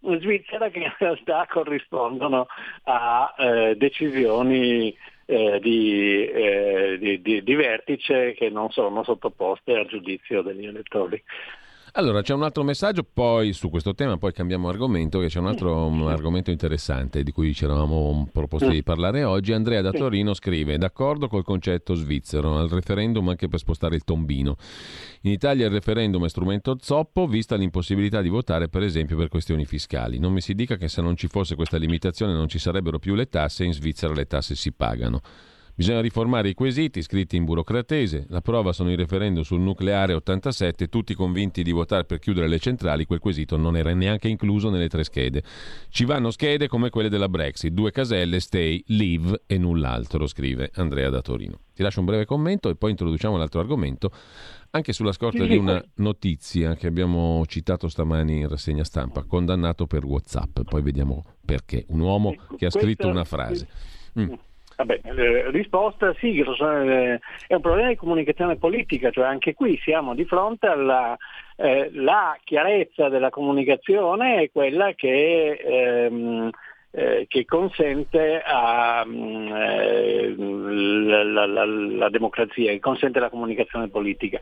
[0.02, 2.46] in Svizzera che in realtà corrispondono
[2.84, 4.96] a eh, decisioni
[5.26, 11.20] eh, di, eh, di, di, di, vertice che non sono sottoposte al giudizio degli elettori.
[11.96, 15.46] Allora, c'è un altro messaggio poi su questo tema, poi cambiamo argomento, che c'è un
[15.46, 19.52] altro un argomento interessante di cui ci eravamo proposti di parlare oggi.
[19.52, 24.56] Andrea da Torino scrive, d'accordo col concetto svizzero, al referendum anche per spostare il tombino.
[25.20, 29.64] In Italia il referendum è strumento zoppo, vista l'impossibilità di votare per esempio per questioni
[29.64, 30.18] fiscali.
[30.18, 33.14] Non mi si dica che se non ci fosse questa limitazione non ci sarebbero più
[33.14, 35.20] le tasse, in Svizzera le tasse si pagano.
[35.76, 38.26] Bisogna riformare i quesiti scritti in burocratese.
[38.28, 42.60] La prova sono i referendum sul nucleare 87, tutti convinti di votare per chiudere le
[42.60, 45.42] centrali, quel quesito non era neanche incluso nelle tre schede.
[45.88, 51.10] Ci vanno schede come quelle della Brexit, due caselle, stay, leave e null'altro, scrive Andrea
[51.10, 51.58] da Torino.
[51.74, 54.12] Ti lascio un breve commento e poi introduciamo l'altro argomento
[54.70, 60.04] anche sulla scorta di una notizia che abbiamo citato stamani in rassegna stampa, condannato per
[60.04, 61.84] WhatsApp, poi vediamo perché.
[61.88, 63.66] Un uomo che ha scritto una frase.
[64.18, 64.32] Mm.
[64.76, 70.14] Vabbè, eh, risposta sì, eh, è un problema di comunicazione politica, cioè anche qui siamo
[70.14, 71.16] di fronte alla
[71.56, 71.90] eh,
[72.42, 76.50] chiarezza della comunicazione è quella che, ehm,
[76.90, 84.40] eh, che consente a, mm, la, la, la, la, democrazia, che consente la comunicazione politica.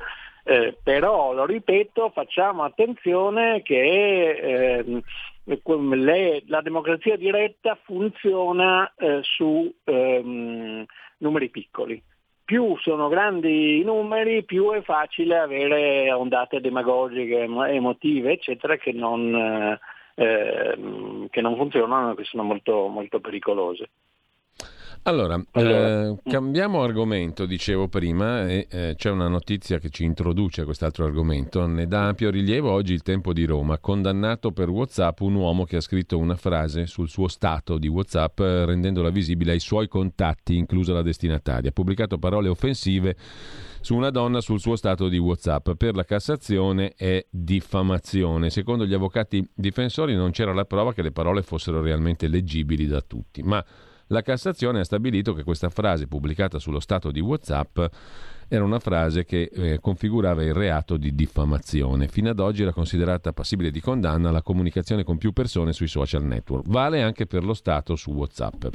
[0.82, 5.00] Però, lo ripeto, facciamo attenzione che ehm,
[5.44, 10.84] le, la democrazia diretta funziona eh, su ehm,
[11.18, 12.02] numeri piccoli.
[12.44, 19.34] Più sono grandi i numeri, più è facile avere ondate demagogiche, emotive, eccetera, che non,
[19.34, 19.78] eh,
[20.14, 23.90] ehm, che non funzionano che sono molto, molto pericolose.
[25.04, 26.06] Allora, allora.
[26.10, 31.04] Eh, cambiamo argomento, dicevo prima, e eh, c'è una notizia che ci introduce a quest'altro
[31.04, 31.66] argomento.
[31.66, 33.78] Ne dà ampio rilievo oggi il Tempo di Roma.
[33.78, 38.38] Condannato per WhatsApp un uomo che ha scritto una frase sul suo stato di WhatsApp
[38.38, 41.70] eh, rendendola visibile ai suoi contatti, inclusa la destinataria.
[41.70, 43.16] Ha pubblicato parole offensive
[43.80, 45.72] su una donna sul suo stato di WhatsApp.
[45.72, 48.50] Per la Cassazione è diffamazione.
[48.50, 53.00] Secondo gli avvocati difensori non c'era la prova che le parole fossero realmente leggibili da
[53.00, 53.64] tutti, ma
[54.12, 57.80] la Cassazione ha stabilito che questa frase pubblicata sullo stato di WhatsApp
[58.46, 62.08] era una frase che eh, configurava il reato di diffamazione.
[62.08, 66.22] Fino ad oggi era considerata passibile di condanna la comunicazione con più persone sui social
[66.24, 66.66] network.
[66.68, 68.66] Vale anche per lo Stato su WhatsApp.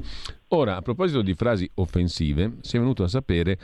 [0.50, 3.60] Ora, a proposito di frasi offensive, si è venuto a sapere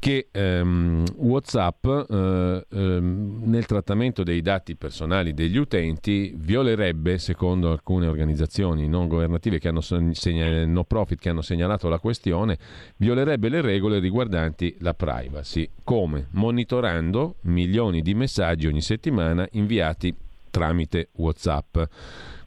[0.00, 8.06] che ehm, WhatsApp eh, ehm, nel trattamento dei dati personali degli utenti violerebbe, secondo alcune
[8.06, 12.58] organizzazioni non governative che hanno segna- no profit che hanno segnalato la questione,
[12.96, 20.14] violerebbe le regole riguardanti la privacy, come monitorando milioni di messaggi ogni settimana inviati
[20.48, 21.78] tramite WhatsApp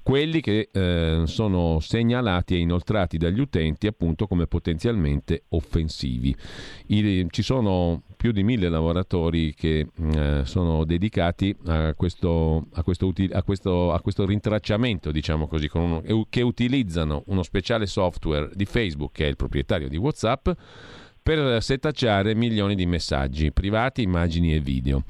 [0.04, 6.36] quelli che eh, sono segnalati e inoltrati dagli utenti appunto come potenzialmente offensivi.
[6.88, 13.08] I, ci sono più di mille lavoratori che eh, sono dedicati a questo, a, questo
[13.08, 18.66] uti- a, questo, a questo, rintracciamento, diciamo così, uno, che utilizzano uno speciale software di
[18.66, 20.50] Facebook, che è il proprietario di WhatsApp,
[21.24, 25.06] per setacciare milioni di messaggi privati, immagini e video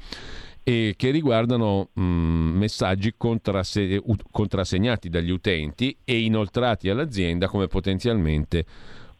[0.64, 8.64] e che riguardano mh, messaggi contrasse- contrassegnati dagli utenti e inoltrati all'azienda come potenzialmente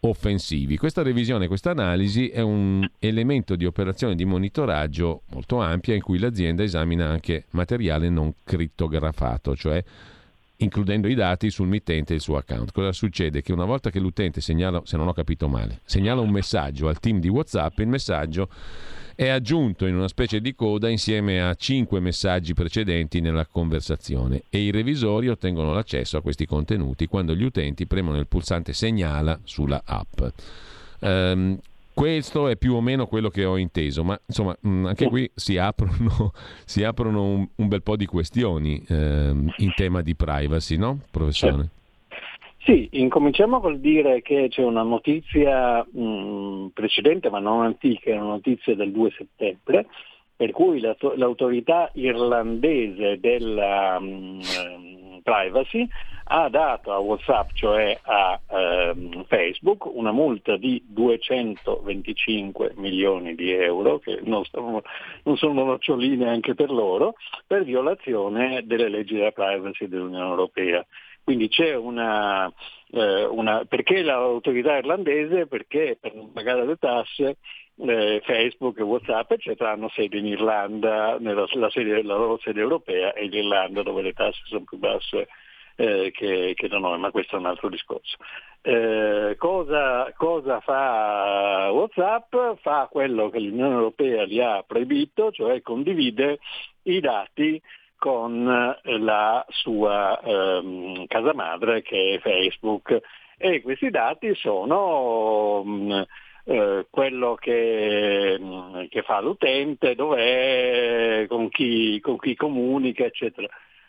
[0.00, 0.78] offensivi.
[0.78, 6.18] Questa revisione, questa analisi è un elemento di operazione di monitoraggio molto ampia in cui
[6.18, 9.82] l'azienda esamina anche materiale non crittografato, cioè
[10.58, 12.72] includendo i dati sul mittente e il suo account.
[12.72, 13.42] Cosa succede?
[13.42, 17.00] Che una volta che l'utente segnala, se non ho capito male, segnala un messaggio al
[17.00, 18.48] team di WhatsApp, il messaggio
[19.14, 24.58] è aggiunto in una specie di coda insieme a cinque messaggi precedenti nella conversazione e
[24.58, 29.82] i revisori ottengono l'accesso a questi contenuti quando gli utenti premono il pulsante segnala sulla
[29.84, 30.20] app.
[31.00, 31.58] Um,
[31.94, 35.56] questo è più o meno quello che ho inteso, ma insomma mm, anche qui si
[35.58, 36.32] aprono,
[36.66, 41.68] si aprono un, un, bel po' di questioni ehm, in tema di privacy, no, professore?
[42.64, 48.22] Sì, incominciamo col dire che c'è una notizia mh, mm, precedente, ma non antica, una
[48.22, 49.86] notizia del 2 settembre,
[50.34, 55.86] per cui l'autorità irlandese della mh, mm, privacy
[56.26, 63.98] ha dato a WhatsApp, cioè a ehm, Facebook, una multa di 225 milioni di euro,
[63.98, 64.80] che non, sono,
[65.24, 70.82] non sono noccioline anche per loro, per violazione delle leggi della privacy dell'Unione Europea.
[71.24, 72.52] Quindi c'è una,
[72.92, 75.46] eh, una perché l'autorità irlandese?
[75.46, 77.38] Perché per non pagare le tasse
[77.76, 83.12] eh, Facebook, Whatsapp eccetera hanno sede in Irlanda, nella la, sede, la loro sede europea
[83.12, 85.28] è l'Irlanda dove le tasse sono più basse
[85.76, 88.16] eh, che, che, da noi, ma questo è un altro discorso.
[88.60, 92.34] Eh, cosa, cosa, fa Whatsapp?
[92.60, 96.38] Fa quello che l'Unione Europea gli ha proibito, cioè condivide
[96.82, 97.60] i dati
[97.96, 103.00] con eh, la sua ehm, casa madre che è Facebook
[103.36, 106.02] e questi dati sono mh, mm,
[106.46, 113.48] eh, quello che, mh, mm, che, fa l'utente, dov'è, con chi, con chi comunica, eccetera.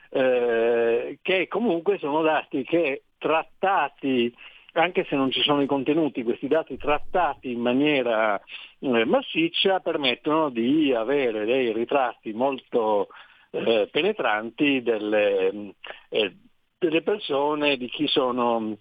[0.09, 4.33] Eh, che comunque sono dati che trattati
[4.73, 8.39] anche se non ci sono i contenuti, questi dati trattati in maniera
[8.79, 13.07] eh, massiccia permettono di avere dei ritratti molto
[13.55, 15.73] eh, penetranti delle,
[16.09, 16.35] eh,
[16.77, 18.77] delle, persone, di chi, sono,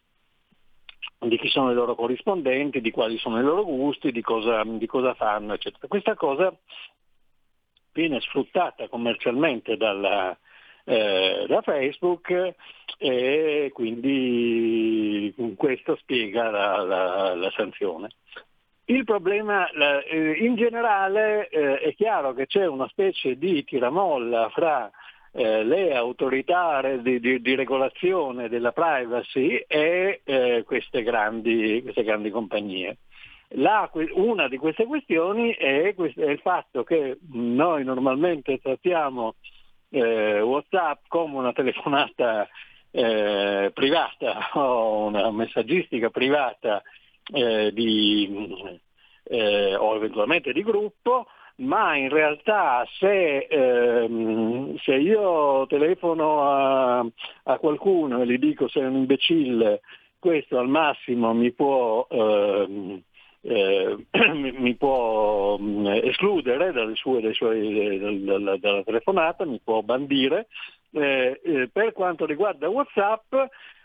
[1.19, 4.87] di chi sono i loro corrispondenti, di quali sono i loro gusti, di cosa, di
[4.87, 5.87] cosa fanno, eccetera.
[5.87, 6.55] Questa cosa
[7.93, 10.37] viene sfruttata commercialmente dalla,
[10.85, 12.55] eh, da Facebook
[12.99, 18.09] e quindi questo spiega la, la, la sanzione.
[18.87, 24.91] Il problema eh, in generale eh, è chiaro che c'è una specie di tiramolla fra
[25.33, 30.21] eh, le autorità di, di, di, regolazione della privacy e
[30.67, 32.99] queste grandi, queste, grandi, compagnie.
[33.57, 39.37] La, una di queste questioni è, è, il fatto che noi normalmente trattiamo
[39.89, 42.49] WhatsApp come una telefonata
[42.91, 46.83] privata o una messaggistica privata
[47.33, 48.81] eh, di,
[49.25, 56.99] eh, o eventualmente di gruppo, ma in realtà se, ehm, se io telefono a,
[57.45, 59.81] a, qualcuno e gli dico sei un imbecille,
[60.19, 63.01] questo al massimo mi può, ehm,
[63.43, 70.49] eh, mi può mm, escludere sue, suoi, dalla, dalla, telefonata, mi può bandire.
[70.91, 73.35] Eh, eh, per quanto riguarda Whatsapp,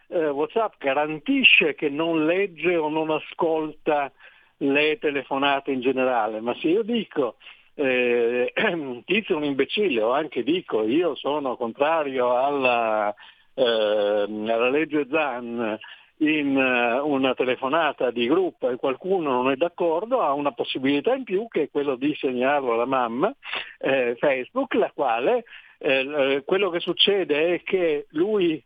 [0.10, 4.12] eh, WhatsApp garantisce che non legge o non ascolta
[4.58, 7.36] le telefonate in generale, ma se io dico
[7.76, 8.52] eh,
[9.06, 13.14] Tizio è un imbecille o anche dico io sono contrario alla,
[13.54, 15.80] eh, alla legge ZAN
[16.20, 21.24] in uh, una telefonata di gruppo e qualcuno non è d'accordo, ha una possibilità in
[21.24, 23.34] più che è quello di segnarlo alla mamma,
[23.78, 25.46] eh, Facebook, la quale
[25.78, 28.62] eh, eh quello che succede è che lui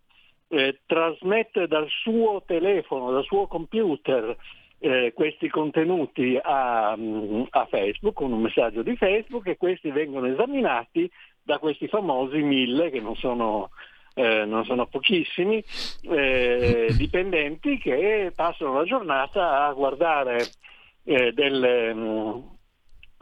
[0.53, 4.35] eh, trasmette dal suo telefono, dal suo computer,
[4.77, 10.27] eh, questi contenuti a, mm, a, Facebook con un messaggio di Facebook e questi vengono
[10.27, 11.09] esaminati
[11.41, 13.71] da questi famosi mille che non sono,
[14.13, 15.63] eh, non sono pochissimi
[16.03, 20.45] eh, dipendenti che passano la giornata a guardare
[21.05, 22.43] eh, delle, mh,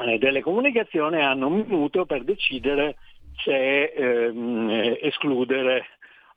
[0.01, 2.97] mm, eh, delle, comunicazioni e hanno un minuto per decidere
[3.43, 5.85] se ehm, escludere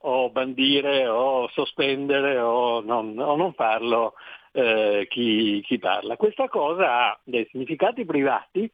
[0.07, 4.15] o bandire o sospendere o non, o non farlo
[4.53, 6.17] eh, chi, chi, parla.
[6.17, 8.71] Questa cosa ha dei significati privati,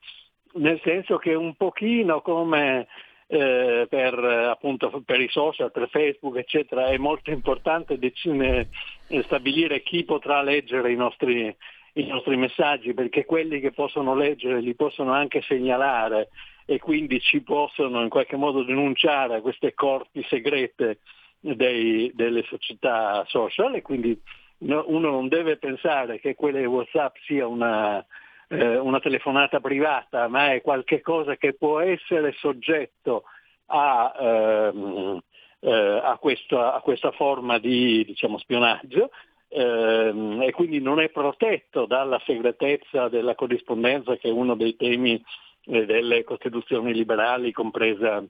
[0.54, 2.88] nel senso che un pochino come
[3.28, 8.68] eh, per, appunto, per, i social, per Facebook, eccetera, è molto importante decine,
[9.06, 11.54] eh, stabilire chi potrà leggere i nostri,
[11.94, 16.30] i nostri messaggi, perché quelli che possono leggere li possono anche segnalare
[16.66, 20.98] e quindi ci possono in qualche modo denunciare queste corti segrete
[21.40, 24.20] dei, delle società social e quindi
[24.58, 28.04] no, uno non deve pensare che quella di Whatsapp sia una,
[28.48, 33.24] eh, una telefonata privata, ma è qualcosa che può essere soggetto
[33.66, 35.20] a, ehm,
[35.60, 39.10] eh, a, questa, a questa, forma di diciamo, spionaggio.
[39.52, 45.20] Ehm, e quindi non è protetto dalla segretezza della corrispondenza che è uno dei temi
[45.64, 48.22] delle costituzioni liberali, compresa,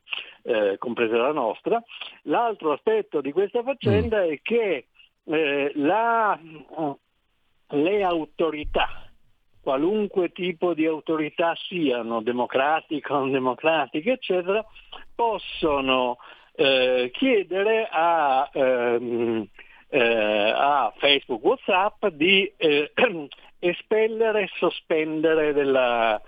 [0.42, 1.82] eh, compresa, la nostra.
[2.22, 4.30] L'altro aspetto di questa faccenda mm.
[4.30, 4.86] è che
[5.24, 6.38] eh, la,
[7.68, 9.10] le autorità,
[9.62, 14.64] qualunque tipo di autorità siano, democratiche, non democratiche, eccetera,
[15.14, 16.18] possono
[16.54, 19.46] eh, chiedere a, ehm,
[19.88, 22.92] eh, a, Facebook, Whatsapp di eh,
[23.58, 26.20] espellere e sospendere della,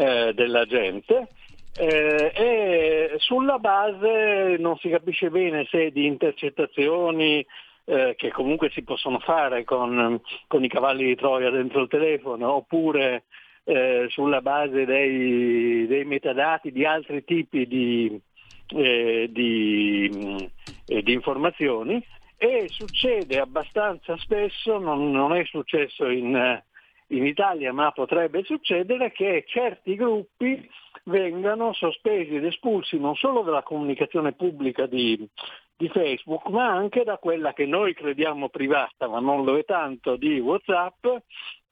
[0.00, 1.28] eh, della gente
[1.76, 7.44] eh, e sulla base non si capisce bene se di intercettazioni
[7.84, 12.50] eh, che comunque si possono fare con, con, i cavalli di Troia dentro il telefono
[12.54, 13.24] oppure
[13.64, 18.18] eh, sulla base dei, dei, metadati di altri tipi di,
[18.68, 20.50] eh, di,
[20.86, 22.02] eh, di informazioni
[22.38, 26.62] e succede abbastanza spesso, non, non è successo in,
[27.10, 30.68] in, Italia ma potrebbe succedere che certi gruppi
[31.04, 35.28] vengano sospesi ed espulsi non solo dalla comunicazione pubblica di,
[35.76, 40.16] di Facebook ma anche da quella che noi crediamo privata ma non lo è tanto
[40.16, 41.06] di Whatsapp.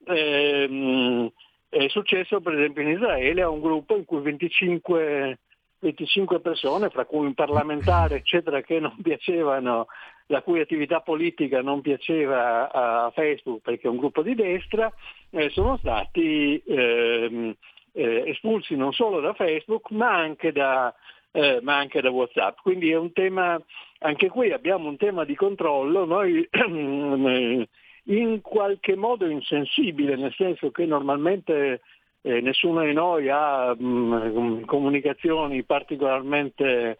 [0.06, 1.30] Ehm,
[1.68, 5.38] è successo per esempio in Israele a un gruppo in cui 25
[5.80, 9.86] 25 persone, fra cui un parlamentare, eccetera, che non piacevano,
[10.28, 14.92] la cui attività politica non piaceva a Facebook perché è un gruppo di destra,
[15.30, 17.56] eh, sono stati eh,
[17.92, 20.94] eh, espulsi non solo da Facebook ma anche da,
[21.32, 22.58] eh, ma anche da WhatsApp.
[22.62, 23.60] Quindi è un tema,
[24.00, 26.48] anche qui abbiamo un tema di controllo, noi
[28.04, 31.80] in qualche modo insensibile, nel senso che normalmente
[32.22, 36.98] eh, nessuno di noi ha mh, mm, comunicazioni particolarmente,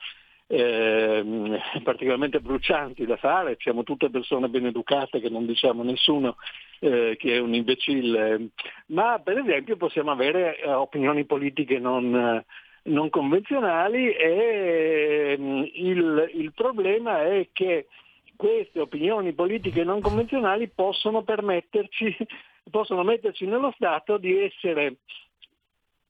[0.51, 6.37] eh, particolarmente, brucianti da fare, siamo tutte persone ben educate che non diciamo a nessuno
[6.81, 8.49] eh, che è un imbecille,
[8.87, 12.43] ma per esempio possiamo avere eh, opinioni politiche non,
[12.85, 17.87] non convenzionali e mh, mm, il, il problema è che
[18.35, 22.17] queste opinioni politiche non convenzionali possono permetterci
[22.71, 24.97] possono metterci nello stato di essere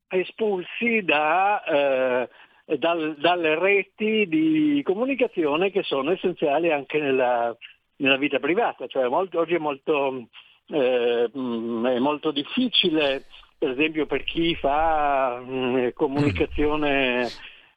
[0.08, 2.28] espulsi da, eh,
[2.76, 7.56] dal, dalle reti di comunicazione che sono essenziali anche nella,
[7.96, 8.86] nella vita privata.
[8.86, 10.28] Cioè, molto, oggi è molto,
[10.68, 13.24] eh, è molto, difficile,
[13.56, 17.28] per esempio per chi fa mh, mm, comunicazione,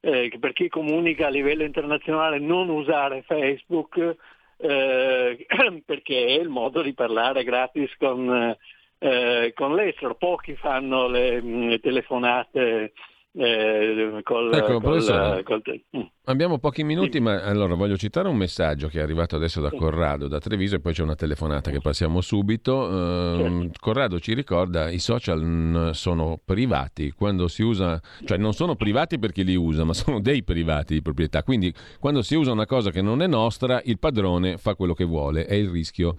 [0.02, 4.18] eh, per chi comunica a livello internazionale, non usare Facebook
[4.58, 5.46] eh,
[5.86, 8.56] perché è il modo di parlare gratis con,
[9.00, 10.16] eh, con l'estero.
[10.16, 12.92] Pochi fanno le, mm, le telefonate
[13.34, 15.62] eh, col, ecco, col, col,
[15.96, 16.02] mm.
[16.26, 17.20] abbiamo pochi minuti, sì.
[17.22, 20.82] ma allora voglio citare un messaggio che è arrivato adesso da Corrado, da Treviso, e
[20.82, 22.76] poi c'è una telefonata che passiamo subito.
[22.76, 23.80] Uh, certo.
[23.80, 29.32] Corrado ci ricorda i social sono privati, quando si usa, cioè non sono privati per
[29.32, 31.44] chi li usa, ma sono dei privati di proprietà.
[31.44, 35.06] Quindi quando si usa una cosa che non è nostra, il padrone fa quello che
[35.06, 36.16] vuole, è il rischio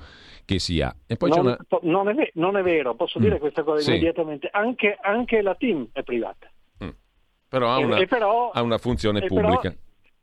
[0.47, 0.95] che si ha.
[1.07, 1.59] E poi non, una...
[1.83, 3.23] non, è, non, è, vero, posso mm.
[3.23, 3.91] dire questa cosa sì.
[3.91, 6.51] immediatamente, anche, anche la team è privata.
[7.53, 9.61] Però ha una, però, ha una funzione pubblica.
[9.61, 9.75] Però,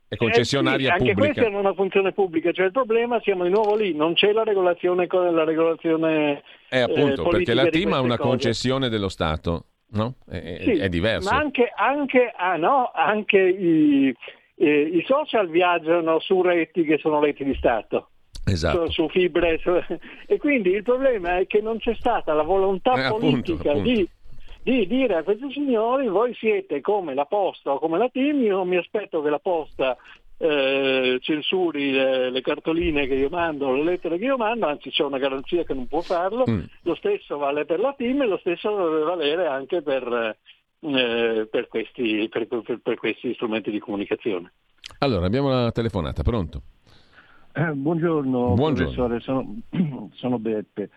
[0.08, 1.28] è concessionaria eh sì, anche pubblica.
[1.28, 4.32] Anche questa è una funzione pubblica, cioè il problema siamo di nuovo lì, non c'è
[4.32, 8.28] la regolazione con la regolazione eh, appunto, eh, perché la TIM ha una cose.
[8.30, 10.16] concessione dello Stato, no?
[10.28, 11.30] È, sì, è diverso.
[11.30, 14.12] Ma anche, anche, ah, no, anche i,
[14.56, 18.08] eh, i, social viaggiano su reti che sono reti di Stato.
[18.44, 18.86] Esatto.
[18.86, 19.70] Su, su fibre su,
[20.26, 23.88] e quindi il problema è che non c'è stata la volontà eh, politica appunto, appunto.
[23.88, 24.08] di
[24.62, 28.56] di dire a questi signori voi siete come la posta o come la team, io
[28.56, 29.96] non mi aspetto che la posta
[30.42, 35.04] eh, censuri le, le, cartoline che io mando, le lettere che io mando, anzi c'è
[35.04, 36.60] una garanzia che non può farlo, mm.
[36.82, 40.36] lo stesso vale per la team e lo stesso deve valere anche per,
[40.80, 44.52] eh, per, questi, per, per, questi, strumenti di comunicazione.
[45.00, 46.62] Allora, abbiamo la telefonata, pronto?
[47.52, 49.56] Eh, buongiorno, buongiorno, professore, sono,
[50.14, 50.88] sono Beppe.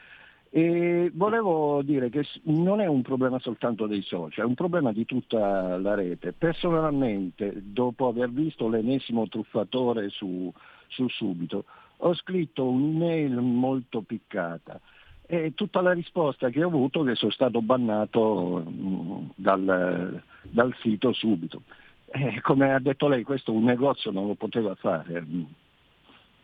[0.55, 5.03] E volevo dire che non è un problema soltanto dei social, è un problema di
[5.03, 6.31] tutta la rete.
[6.31, 10.53] Personalmente, dopo aver visto l'ennesimo truffatore su,
[10.89, 11.65] su Subito,
[11.97, 14.79] ho scritto un'email molto piccata
[15.25, 20.75] e tutta la risposta che ho avuto è che sono stato bannato mm, dal, dal
[20.81, 21.63] sito Subito.
[22.05, 25.25] E come ha detto lei, questo un negozio non lo poteva fare.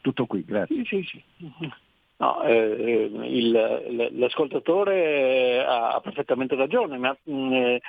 [0.01, 0.83] Tutto qui, grazie.
[0.85, 1.23] Sì, sì, sì.
[2.19, 7.81] No, eh, il, l'ascoltatore ha, perfettamente ragione, ma mm, eh,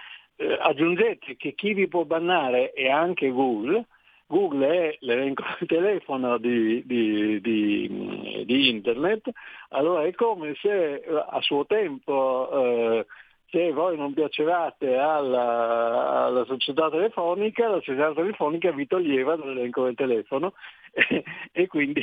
[0.60, 3.86] aggiungete che chi vi può bannare è anche Google.
[4.26, 9.30] Google è l'elenco di telefono di, di, di, di, internet,
[9.70, 13.06] allora è come se a suo tempo eh,
[13.50, 19.96] se voi non piacevate alla, alla, società telefonica, la società telefonica vi toglieva dall'elenco del
[19.96, 20.52] telefono
[21.52, 22.02] e, quindi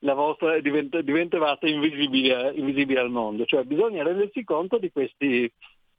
[0.00, 3.44] la vostra divent, diventavate invisibile, invisibile, al mondo.
[3.44, 5.50] Cioè bisogna rendersi conto di questi,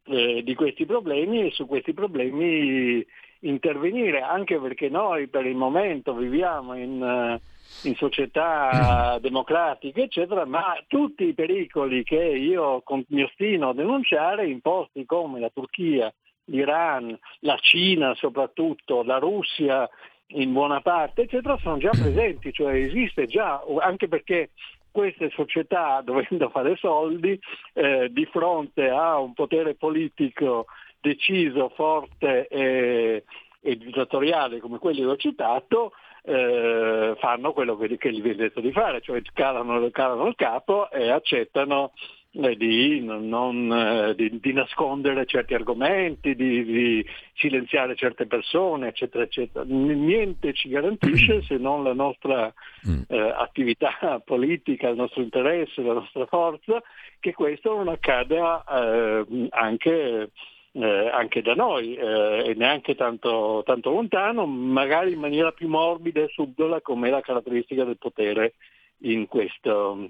[0.06, 3.06] eh, di questi problemi e su questi problemi
[3.42, 7.40] intervenire, anche perché noi per il momento viviamo in
[7.84, 14.62] in società democratiche, eccetera, ma tutti i pericoli che io mi ostino a denunciare in
[14.62, 16.14] posti come la Turchia
[16.46, 19.88] l'Iran, la Cina soprattutto, la Russia
[20.34, 24.52] in buona parte, eccetera, sono già presenti, cioè esiste già, anche perché
[24.92, 27.40] queste società, dovendo fare soldi,
[27.74, 30.66] eh, di fronte a un potere politico
[31.00, 33.24] deciso, forte e,
[33.62, 38.60] e dittatoriale come quelli che ho citato, eh, fanno quello che, che gli viene detto
[38.60, 41.94] di fare, cioè calano, calano il capo e accettano
[42.32, 49.66] di, non, eh, di, di, nascondere certi argomenti, di, di, silenziare certe persone, eccetera, eccetera.
[49.66, 52.54] Niente ci garantisce se non la nostra
[52.88, 53.02] mm.
[53.08, 56.82] eh, attività politica, il nostro interesse, la nostra forza,
[57.20, 60.30] che questo non accada eh, anche
[60.72, 66.22] eh, anche da noi eh, e neanche tanto, tanto, lontano, magari in maniera più morbida
[66.22, 68.54] e subdola come è la caratteristica del potere
[69.00, 70.10] in questo,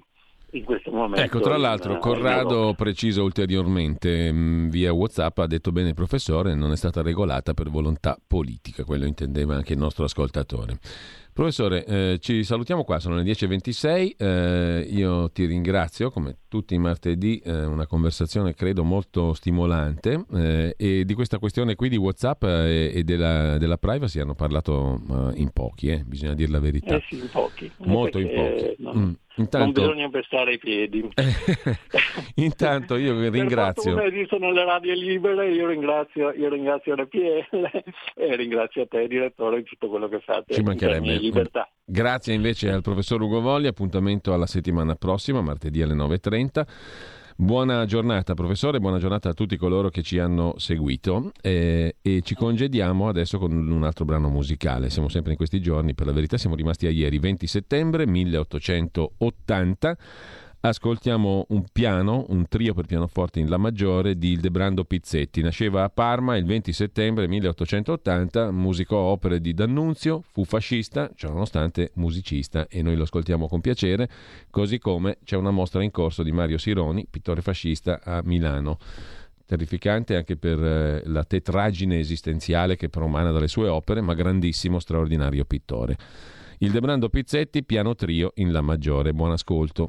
[0.52, 1.20] in questo momento.
[1.20, 6.72] Ecco, tra l'altro Corrado precisa ulteriormente mh, via Whatsapp, ha detto bene il professore, non
[6.72, 10.78] è stata regolata per volontà politica, quello intendeva anche il nostro ascoltatore.
[11.40, 16.78] Professore, eh, ci salutiamo qua, sono le 10.26, eh, io ti ringrazio come tutti i
[16.78, 22.42] martedì, eh, una conversazione credo molto stimolante eh, e di questa questione qui di Whatsapp
[22.42, 26.96] eh, e della, della, privacy hanno parlato eh, in pochi, bisogna dire la verità.
[26.96, 27.72] Eh sì, in pochi.
[27.78, 28.74] Molto in pochi.
[28.76, 28.94] No.
[28.94, 29.12] Mm.
[29.36, 29.80] Intanto...
[29.80, 31.08] Non bisogna pestare i piedi.
[32.36, 33.94] Intanto io ringrazio.
[33.94, 37.46] Per esistono le radio libere, io ringrazio, io ringrazio RPL
[38.16, 40.52] e ringrazio te, direttore, di tutto quello che fate.
[40.52, 41.29] Ci mancherebbe.
[41.30, 41.68] Libertà.
[41.84, 46.66] Grazie invece al professor Ugo Volli, appuntamento alla settimana prossima, martedì alle 9.30.
[47.36, 52.34] Buona giornata professore, buona giornata a tutti coloro che ci hanno seguito eh, e ci
[52.34, 54.90] congediamo adesso con un altro brano musicale.
[54.90, 59.96] Siamo sempre in questi giorni, per la verità siamo rimasti a ieri, 20 settembre 1880.
[60.62, 65.40] Ascoltiamo un piano, un trio per pianoforte in La maggiore di Ildebrando Pizzetti.
[65.40, 71.92] Nasceva a Parma il 20 settembre 1880, musicò opere di D'Annunzio, fu fascista, cioè nonostante
[71.94, 74.10] musicista, e noi lo ascoltiamo con piacere,
[74.50, 78.76] così come c'è una mostra in corso di Mario Sironi, pittore fascista a Milano.
[79.46, 85.46] Terrificante anche per eh, la tetragine esistenziale che promana dalle sue opere, ma grandissimo, straordinario
[85.46, 85.96] pittore.
[86.58, 89.14] Il Debrando Pizzetti, piano trio in La maggiore.
[89.14, 89.88] Buon ascolto.